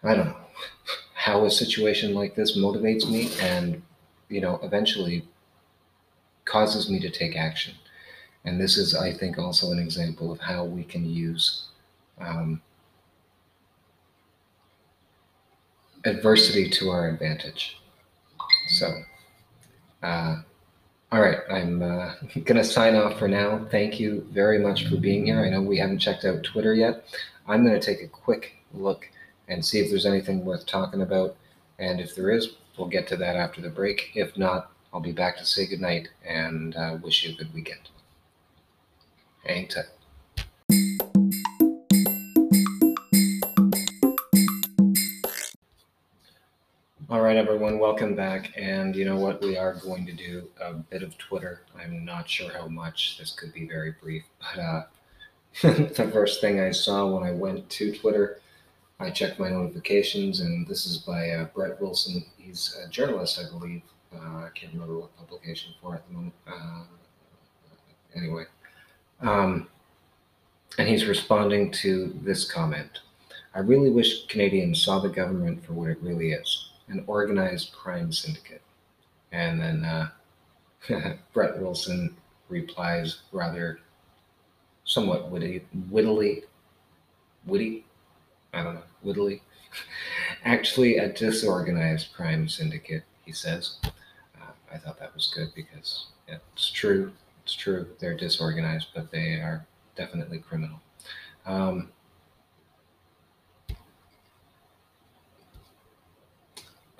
[0.03, 0.35] I don't know
[1.13, 3.81] how a situation like this motivates me and
[4.29, 5.27] you know eventually
[6.45, 7.73] causes me to take action.
[8.43, 11.67] And this is, I think, also an example of how we can use
[12.19, 12.61] um,
[16.05, 17.77] adversity to our advantage.
[18.69, 18.87] So,
[20.01, 20.37] uh,
[21.11, 23.67] all right, I'm uh, going to sign off for now.
[23.69, 25.41] Thank you very much for being here.
[25.41, 27.05] I know we haven't checked out Twitter yet.
[27.47, 29.07] I'm going to take a quick look
[29.47, 31.35] and see if there's anything worth talking about.
[31.79, 34.11] And if there is, we'll get to that after the break.
[34.15, 37.79] If not, I'll be back to say goodnight and uh, wish you a good weekend.
[39.45, 39.85] Hang tight.
[47.09, 48.51] All right, everyone, welcome back.
[48.57, 49.41] And you know what?
[49.41, 51.61] We are going to do a bit of Twitter.
[51.81, 53.17] I'm not sure how much.
[53.17, 54.23] This could be very brief.
[54.55, 54.83] But uh,
[55.93, 58.39] the first thing I saw when I went to Twitter,
[58.99, 62.25] I checked my notifications, and this is by uh, Brett Wilson.
[62.37, 63.81] He's a journalist, I believe.
[64.13, 66.33] Uh, I can't remember what publication for at the moment.
[66.47, 66.83] Uh,
[68.15, 68.43] anyway.
[69.21, 69.67] Um,
[70.77, 72.99] and he's responding to this comment.
[73.53, 78.11] I really wish Canadians saw the government for what it really is an organized crime
[78.11, 78.61] syndicate.
[79.31, 80.09] And then uh,
[81.33, 82.15] Brett Wilson
[82.49, 83.79] replies rather
[84.83, 86.43] somewhat witty, wittily,
[87.45, 87.85] witty,
[88.53, 89.41] I don't know, wittily.
[90.45, 93.77] Actually, a disorganized crime syndicate, he says.
[94.73, 97.11] I thought that was good because it's true.
[97.43, 97.87] It's true.
[97.99, 99.65] They're disorganized, but they are
[99.95, 100.79] definitely criminal.
[101.45, 101.89] Um,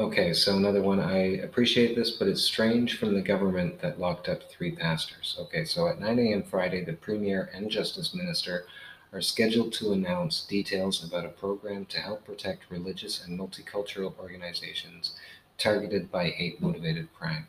[0.02, 1.00] Okay, so another one.
[1.00, 5.38] I appreciate this, but it's strange from the government that locked up three pastors.
[5.40, 6.42] Okay, so at 9 a.m.
[6.42, 8.66] Friday, the Premier and Justice Minister
[9.14, 15.14] are scheduled to announce details about a program to help protect religious and multicultural organizations
[15.60, 17.48] targeted by hate motivated crime.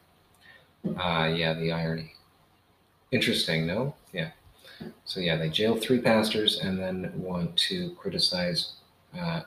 [0.96, 2.14] Ah, uh, yeah, the irony.
[3.10, 3.94] Interesting, no?
[4.12, 4.30] Yeah.
[5.04, 8.72] So, yeah, they jail three pastors and then want to criticize
[9.18, 9.42] uh,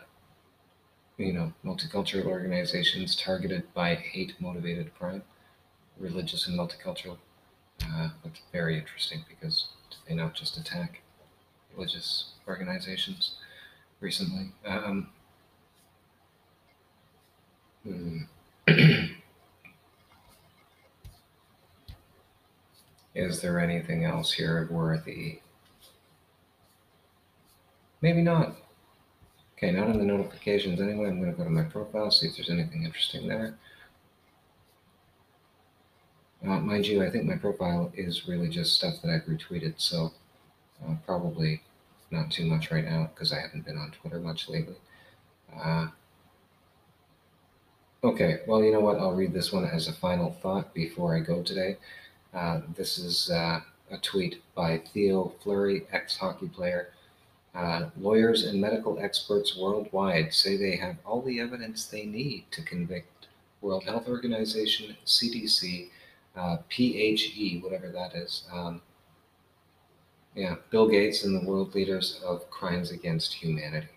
[1.17, 5.23] you know, multicultural organizations targeted by hate-motivated crime,
[5.97, 7.17] religious and multicultural.
[7.85, 9.67] Uh, that's very interesting because
[10.07, 11.01] they not just attack
[11.73, 13.35] religious organizations
[13.99, 14.51] recently.
[14.65, 15.09] Um,
[17.83, 18.23] hmm.
[23.15, 25.39] Is there anything else here worthy?
[28.01, 28.57] Maybe not.
[29.57, 31.07] Okay, not in the notifications anyway.
[31.07, 33.55] I'm going to go to my profile, see if there's anything interesting there.
[36.45, 40.11] Uh, mind you, I think my profile is really just stuff that I've retweeted, so
[40.85, 41.63] uh, probably
[42.11, 44.75] not too much right now because I haven't been on Twitter much lately.
[45.57, 45.87] Uh,
[48.03, 48.99] okay, well, you know what?
[48.99, 51.77] I'll read this one as a final thought before I go today.
[52.35, 53.61] Uh, this is uh,
[53.91, 56.89] a tweet by Theo Fleury, ex hockey player.
[57.55, 62.61] Uh, lawyers and medical experts worldwide say they have all the evidence they need to
[62.61, 63.27] convict
[63.61, 65.87] World Health Organization, CDC,
[66.35, 68.43] uh, PHE, whatever that is.
[68.51, 68.81] Um,
[70.35, 73.87] yeah, Bill Gates and the world leaders of crimes against humanity.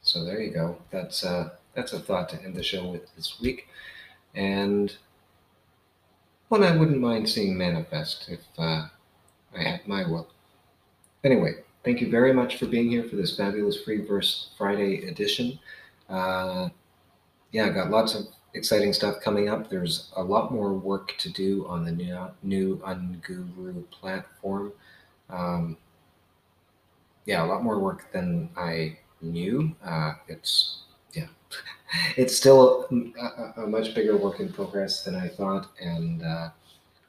[0.00, 0.78] So there you go.
[0.90, 3.68] That's uh, that's a thought to end the show with this week,
[4.34, 4.96] and
[6.52, 8.86] one I wouldn't mind seeing manifest if uh,
[9.56, 10.28] I had my will.
[11.24, 15.58] Anyway, Thank you very much for being here for this fabulous Free Verse Friday edition.
[16.08, 16.68] Uh,
[17.50, 19.68] yeah, I got lots of exciting stuff coming up.
[19.68, 24.72] There's a lot more work to do on the new, new Unguru platform.
[25.28, 25.76] Um,
[27.26, 29.74] yeah, a lot more work than I knew.
[29.84, 30.82] Uh, it's
[31.14, 31.26] yeah,
[32.16, 36.50] it's still a, a, much bigger work in progress than I thought, and uh,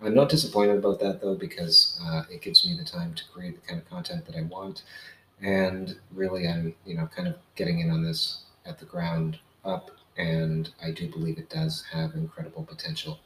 [0.02, 3.56] I'm not disappointed about that though, because uh, it gives me the time to create
[3.56, 4.84] the kind of content that I want.
[5.42, 9.92] And really, I'm, you know, kind of getting in on this at the ground up.
[10.18, 13.20] And I do believe it does have incredible potential.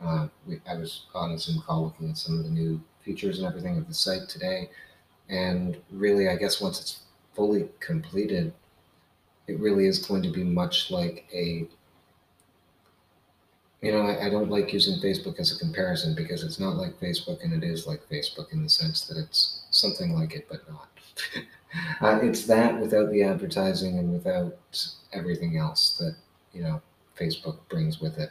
[0.00, 3.38] Uh, we, I was on a Zoom call looking at some of the new features
[3.38, 4.68] and everything of the site today.
[5.28, 7.00] And really, I guess once it's
[7.34, 8.52] fully completed,
[9.46, 11.66] it really is going to be much like a
[13.84, 16.98] you know, I, I, don't like using Facebook as a comparison because it's not like
[16.98, 20.66] Facebook and it is like Facebook in the sense that it's something like it, but
[20.70, 20.88] not.
[22.00, 24.56] uh, it's that without the advertising and without
[25.12, 26.16] everything else that,
[26.54, 26.80] you know,
[27.18, 28.30] Facebook brings with it.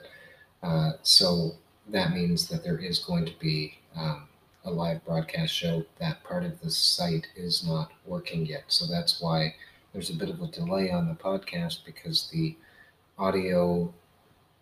[0.64, 1.51] Uh, so
[1.89, 4.28] that means that there is going to be um,
[4.66, 5.86] a live broadcast show.
[5.99, 8.64] That part of the site is not working yet.
[8.70, 9.53] So that's why
[9.93, 12.57] there's a bit of a delay on the podcast because the
[13.17, 13.93] audio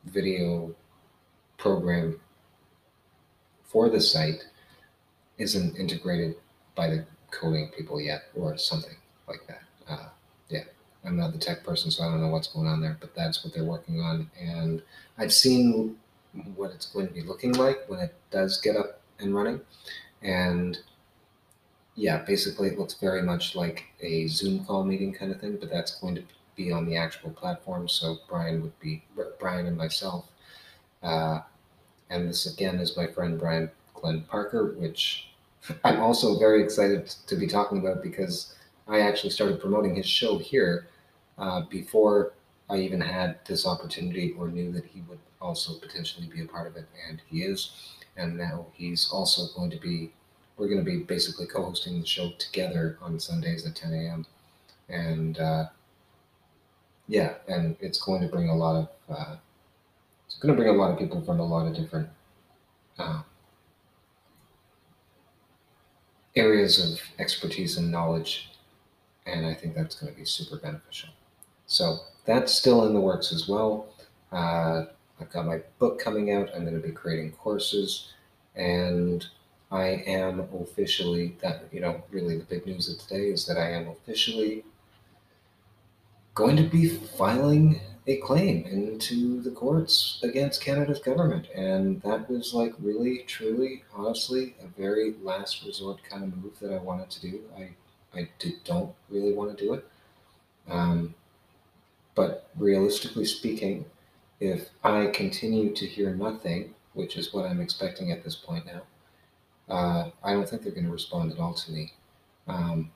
[0.05, 0.75] video
[1.57, 2.19] program
[3.63, 4.43] for the site
[5.37, 6.35] isn't integrated
[6.75, 8.95] by the coding people yet or something
[9.27, 9.61] like that.
[9.87, 10.09] Uh,
[10.49, 10.63] yeah,
[11.05, 13.43] I'm not the tech person, so I don't know what's going on there, but that's
[13.43, 14.29] what they're working on.
[14.39, 14.81] And
[15.17, 15.95] I've seen
[16.55, 19.61] what it's going to be looking like when it does get up and running.
[20.21, 20.77] And
[22.01, 25.69] yeah, basically it looks very much like a Zoom call meeting kind of thing, but
[25.69, 26.23] that's going to
[26.55, 27.87] be on the actual platform.
[27.87, 29.03] So Brian would be,
[29.39, 30.25] Brian and myself
[31.03, 31.41] uh,
[32.09, 35.29] and this again is my friend Brian Glenn Parker, which
[35.83, 38.55] I'm also very excited to be talking about because
[38.87, 40.87] I actually started promoting his show here
[41.37, 42.33] uh, before
[42.69, 46.67] I even had this opportunity or knew that he would also potentially be a part
[46.67, 47.71] of it, and he is.
[48.17, 50.11] And now he's also going to be,
[50.61, 54.27] we're going to be basically co hosting the show together on Sundays at 10 a.m.
[54.89, 55.65] And uh,
[57.07, 59.35] yeah, and it's going to bring a lot of uh,
[60.27, 62.09] it's going to bring a lot of people from a lot of different
[62.99, 63.23] uh,
[66.35, 68.51] areas of expertise and knowledge,
[69.25, 71.09] and I think that's going to be super beneficial.
[71.65, 73.87] So that's still in the works as well.
[74.31, 74.85] Uh,
[75.19, 76.49] I've got my book coming out.
[76.53, 78.13] I'm going to be creating courses,
[78.55, 79.25] and
[79.71, 83.71] I am officially that you know really the big news of today is that I
[83.71, 84.63] am officially
[86.33, 91.47] going to be filing a claim into the courts against Canada's government.
[91.53, 96.73] And that was like really, truly, honestly, a very last resort kind of move that
[96.73, 97.41] I wanted to do.
[97.57, 97.69] I,
[98.17, 99.85] I did, don't really want to do it.
[100.67, 101.13] Um,
[102.15, 103.85] but realistically speaking,
[104.39, 108.81] if I continue to hear nothing, which is what I'm expecting at this point now,
[109.71, 111.93] uh, I don't think they're going to respond at all to me.
[112.47, 112.91] Um,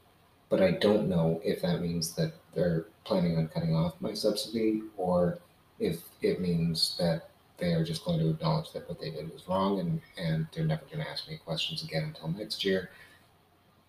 [0.49, 4.83] but I don't know if that means that they're planning on cutting off my subsidy
[4.97, 5.39] or
[5.79, 9.47] if it means that they are just going to acknowledge that what they did was
[9.47, 12.89] wrong and, and they're never going to ask me questions again until next year.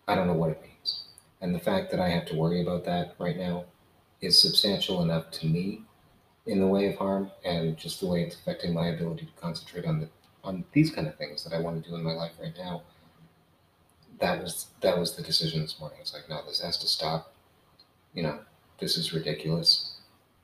[0.07, 1.05] I don't know what it means.
[1.41, 3.64] And the fact that I have to worry about that right now
[4.20, 5.82] is substantial enough to me
[6.47, 9.84] in the way of harm and just the way it's affecting my ability to concentrate
[9.84, 10.09] on the
[10.47, 12.82] on these kind of things that I want to do in my life right now.
[14.20, 15.99] That was that was the decision this morning.
[16.01, 17.34] It's like, no, this has to stop.
[18.14, 18.38] You know,
[18.78, 19.97] this is ridiculous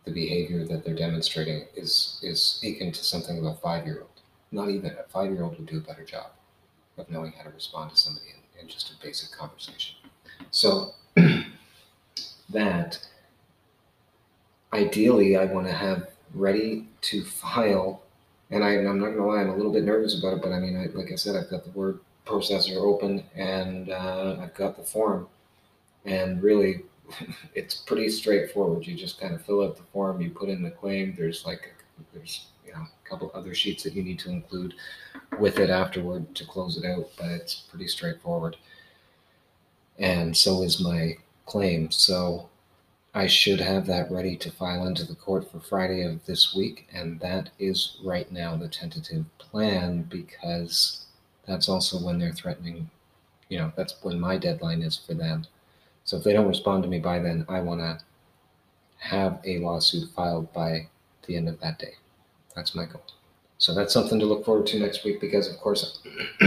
[0.05, 4.21] the behavior that they're demonstrating is is akin to something of a five year old.
[4.51, 6.31] Not even a five year old would do a better job
[6.99, 9.97] of knowing how to respond to somebody in, in just a basic conversation.
[10.51, 10.93] So
[12.51, 13.07] that
[14.73, 18.02] ideally I want to have ready to file
[18.53, 20.61] and I, am not gonna lie, I'm a little bit nervous about it, but I
[20.61, 24.77] mean, I, like I said, I've got the word processor open and uh, I've got
[24.77, 25.27] the form,
[26.05, 26.83] and really,
[27.55, 28.87] it's pretty straightforward.
[28.87, 31.15] You just kind of fill out the form, you put in the claim.
[31.17, 31.73] There's like
[32.13, 34.75] there's you know a couple other sheets that you need to include
[35.39, 38.57] with it afterward to close it out, but it's pretty straightforward.
[39.99, 41.91] And so is my claim.
[41.91, 42.49] So
[43.15, 46.89] I should have that ready to file into the court for Friday of this week,
[46.93, 51.07] and that is right now the tentative plan because
[51.47, 52.91] that's also when they're threatening,
[53.49, 55.47] you know, that's when my deadline is for them
[56.05, 57.99] so if they don't respond to me by then, I want to
[58.99, 60.89] have a lawsuit filed by
[61.27, 61.95] the end of that day.
[62.55, 63.05] That's my goal.
[63.59, 66.01] So that's something to look forward to next week because, of course,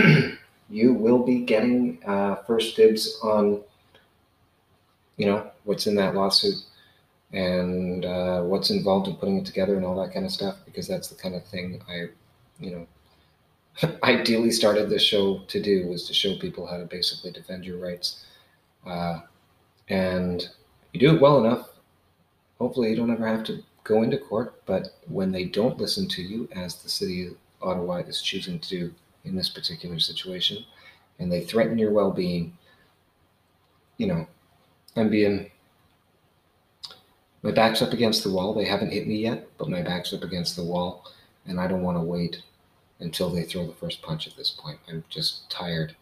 [0.70, 3.62] you will be getting uh, first dibs on,
[5.18, 6.56] you know, what's in that lawsuit
[7.32, 10.88] and uh, what's involved in putting it together and all that kind of stuff because
[10.88, 12.06] that's the kind of thing I,
[12.60, 12.88] you know,
[14.04, 17.78] ideally started this show to do was to show people how to basically defend your
[17.78, 18.26] rights.
[18.86, 19.22] Uh,
[19.90, 20.50] and
[20.94, 21.70] you do it well enough,
[22.60, 24.62] hopefully you don't ever have to go into court.
[24.66, 28.70] But when they don't listen to you, as the city of Ottawa is choosing to
[28.70, 28.94] do
[29.24, 30.64] in this particular situation,
[31.20, 32.58] and they threaten your well being,
[33.98, 34.28] you know,
[34.96, 35.52] I'm being.
[37.44, 38.54] My back's up against the wall.
[38.54, 41.06] They haven't hit me yet, but my back's up against the wall,
[41.46, 42.42] and I don't want to wait
[43.00, 44.80] until they throw the first punch at this point.
[44.88, 45.96] I'm just tired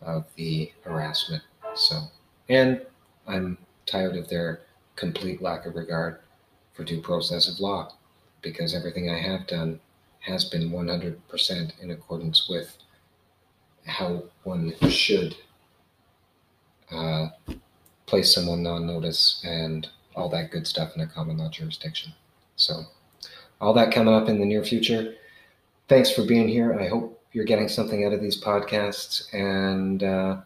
[0.00, 1.42] of the harassment.
[1.74, 2.02] So,
[2.48, 2.80] and
[3.26, 4.60] I'm tired of their
[4.96, 6.20] complete lack of regard
[6.74, 7.92] for due process of law
[8.42, 9.80] because everything I have done
[10.20, 12.76] has been 100% in accordance with
[13.86, 15.36] how one should
[16.90, 17.28] uh,
[18.08, 22.12] place someone on notice and all that good stuff in a common law jurisdiction.
[22.56, 22.84] So,
[23.60, 25.14] all that coming up in the near future.
[25.88, 26.78] Thanks for being here.
[26.78, 30.02] I hope you're getting something out of these podcasts and.
[30.02, 30.36] Uh,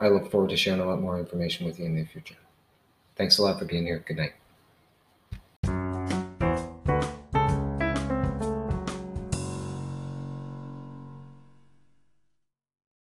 [0.00, 2.36] I look forward to sharing a lot more information with you in the future.
[3.16, 4.04] Thanks a lot for being here.
[4.06, 4.45] Good night.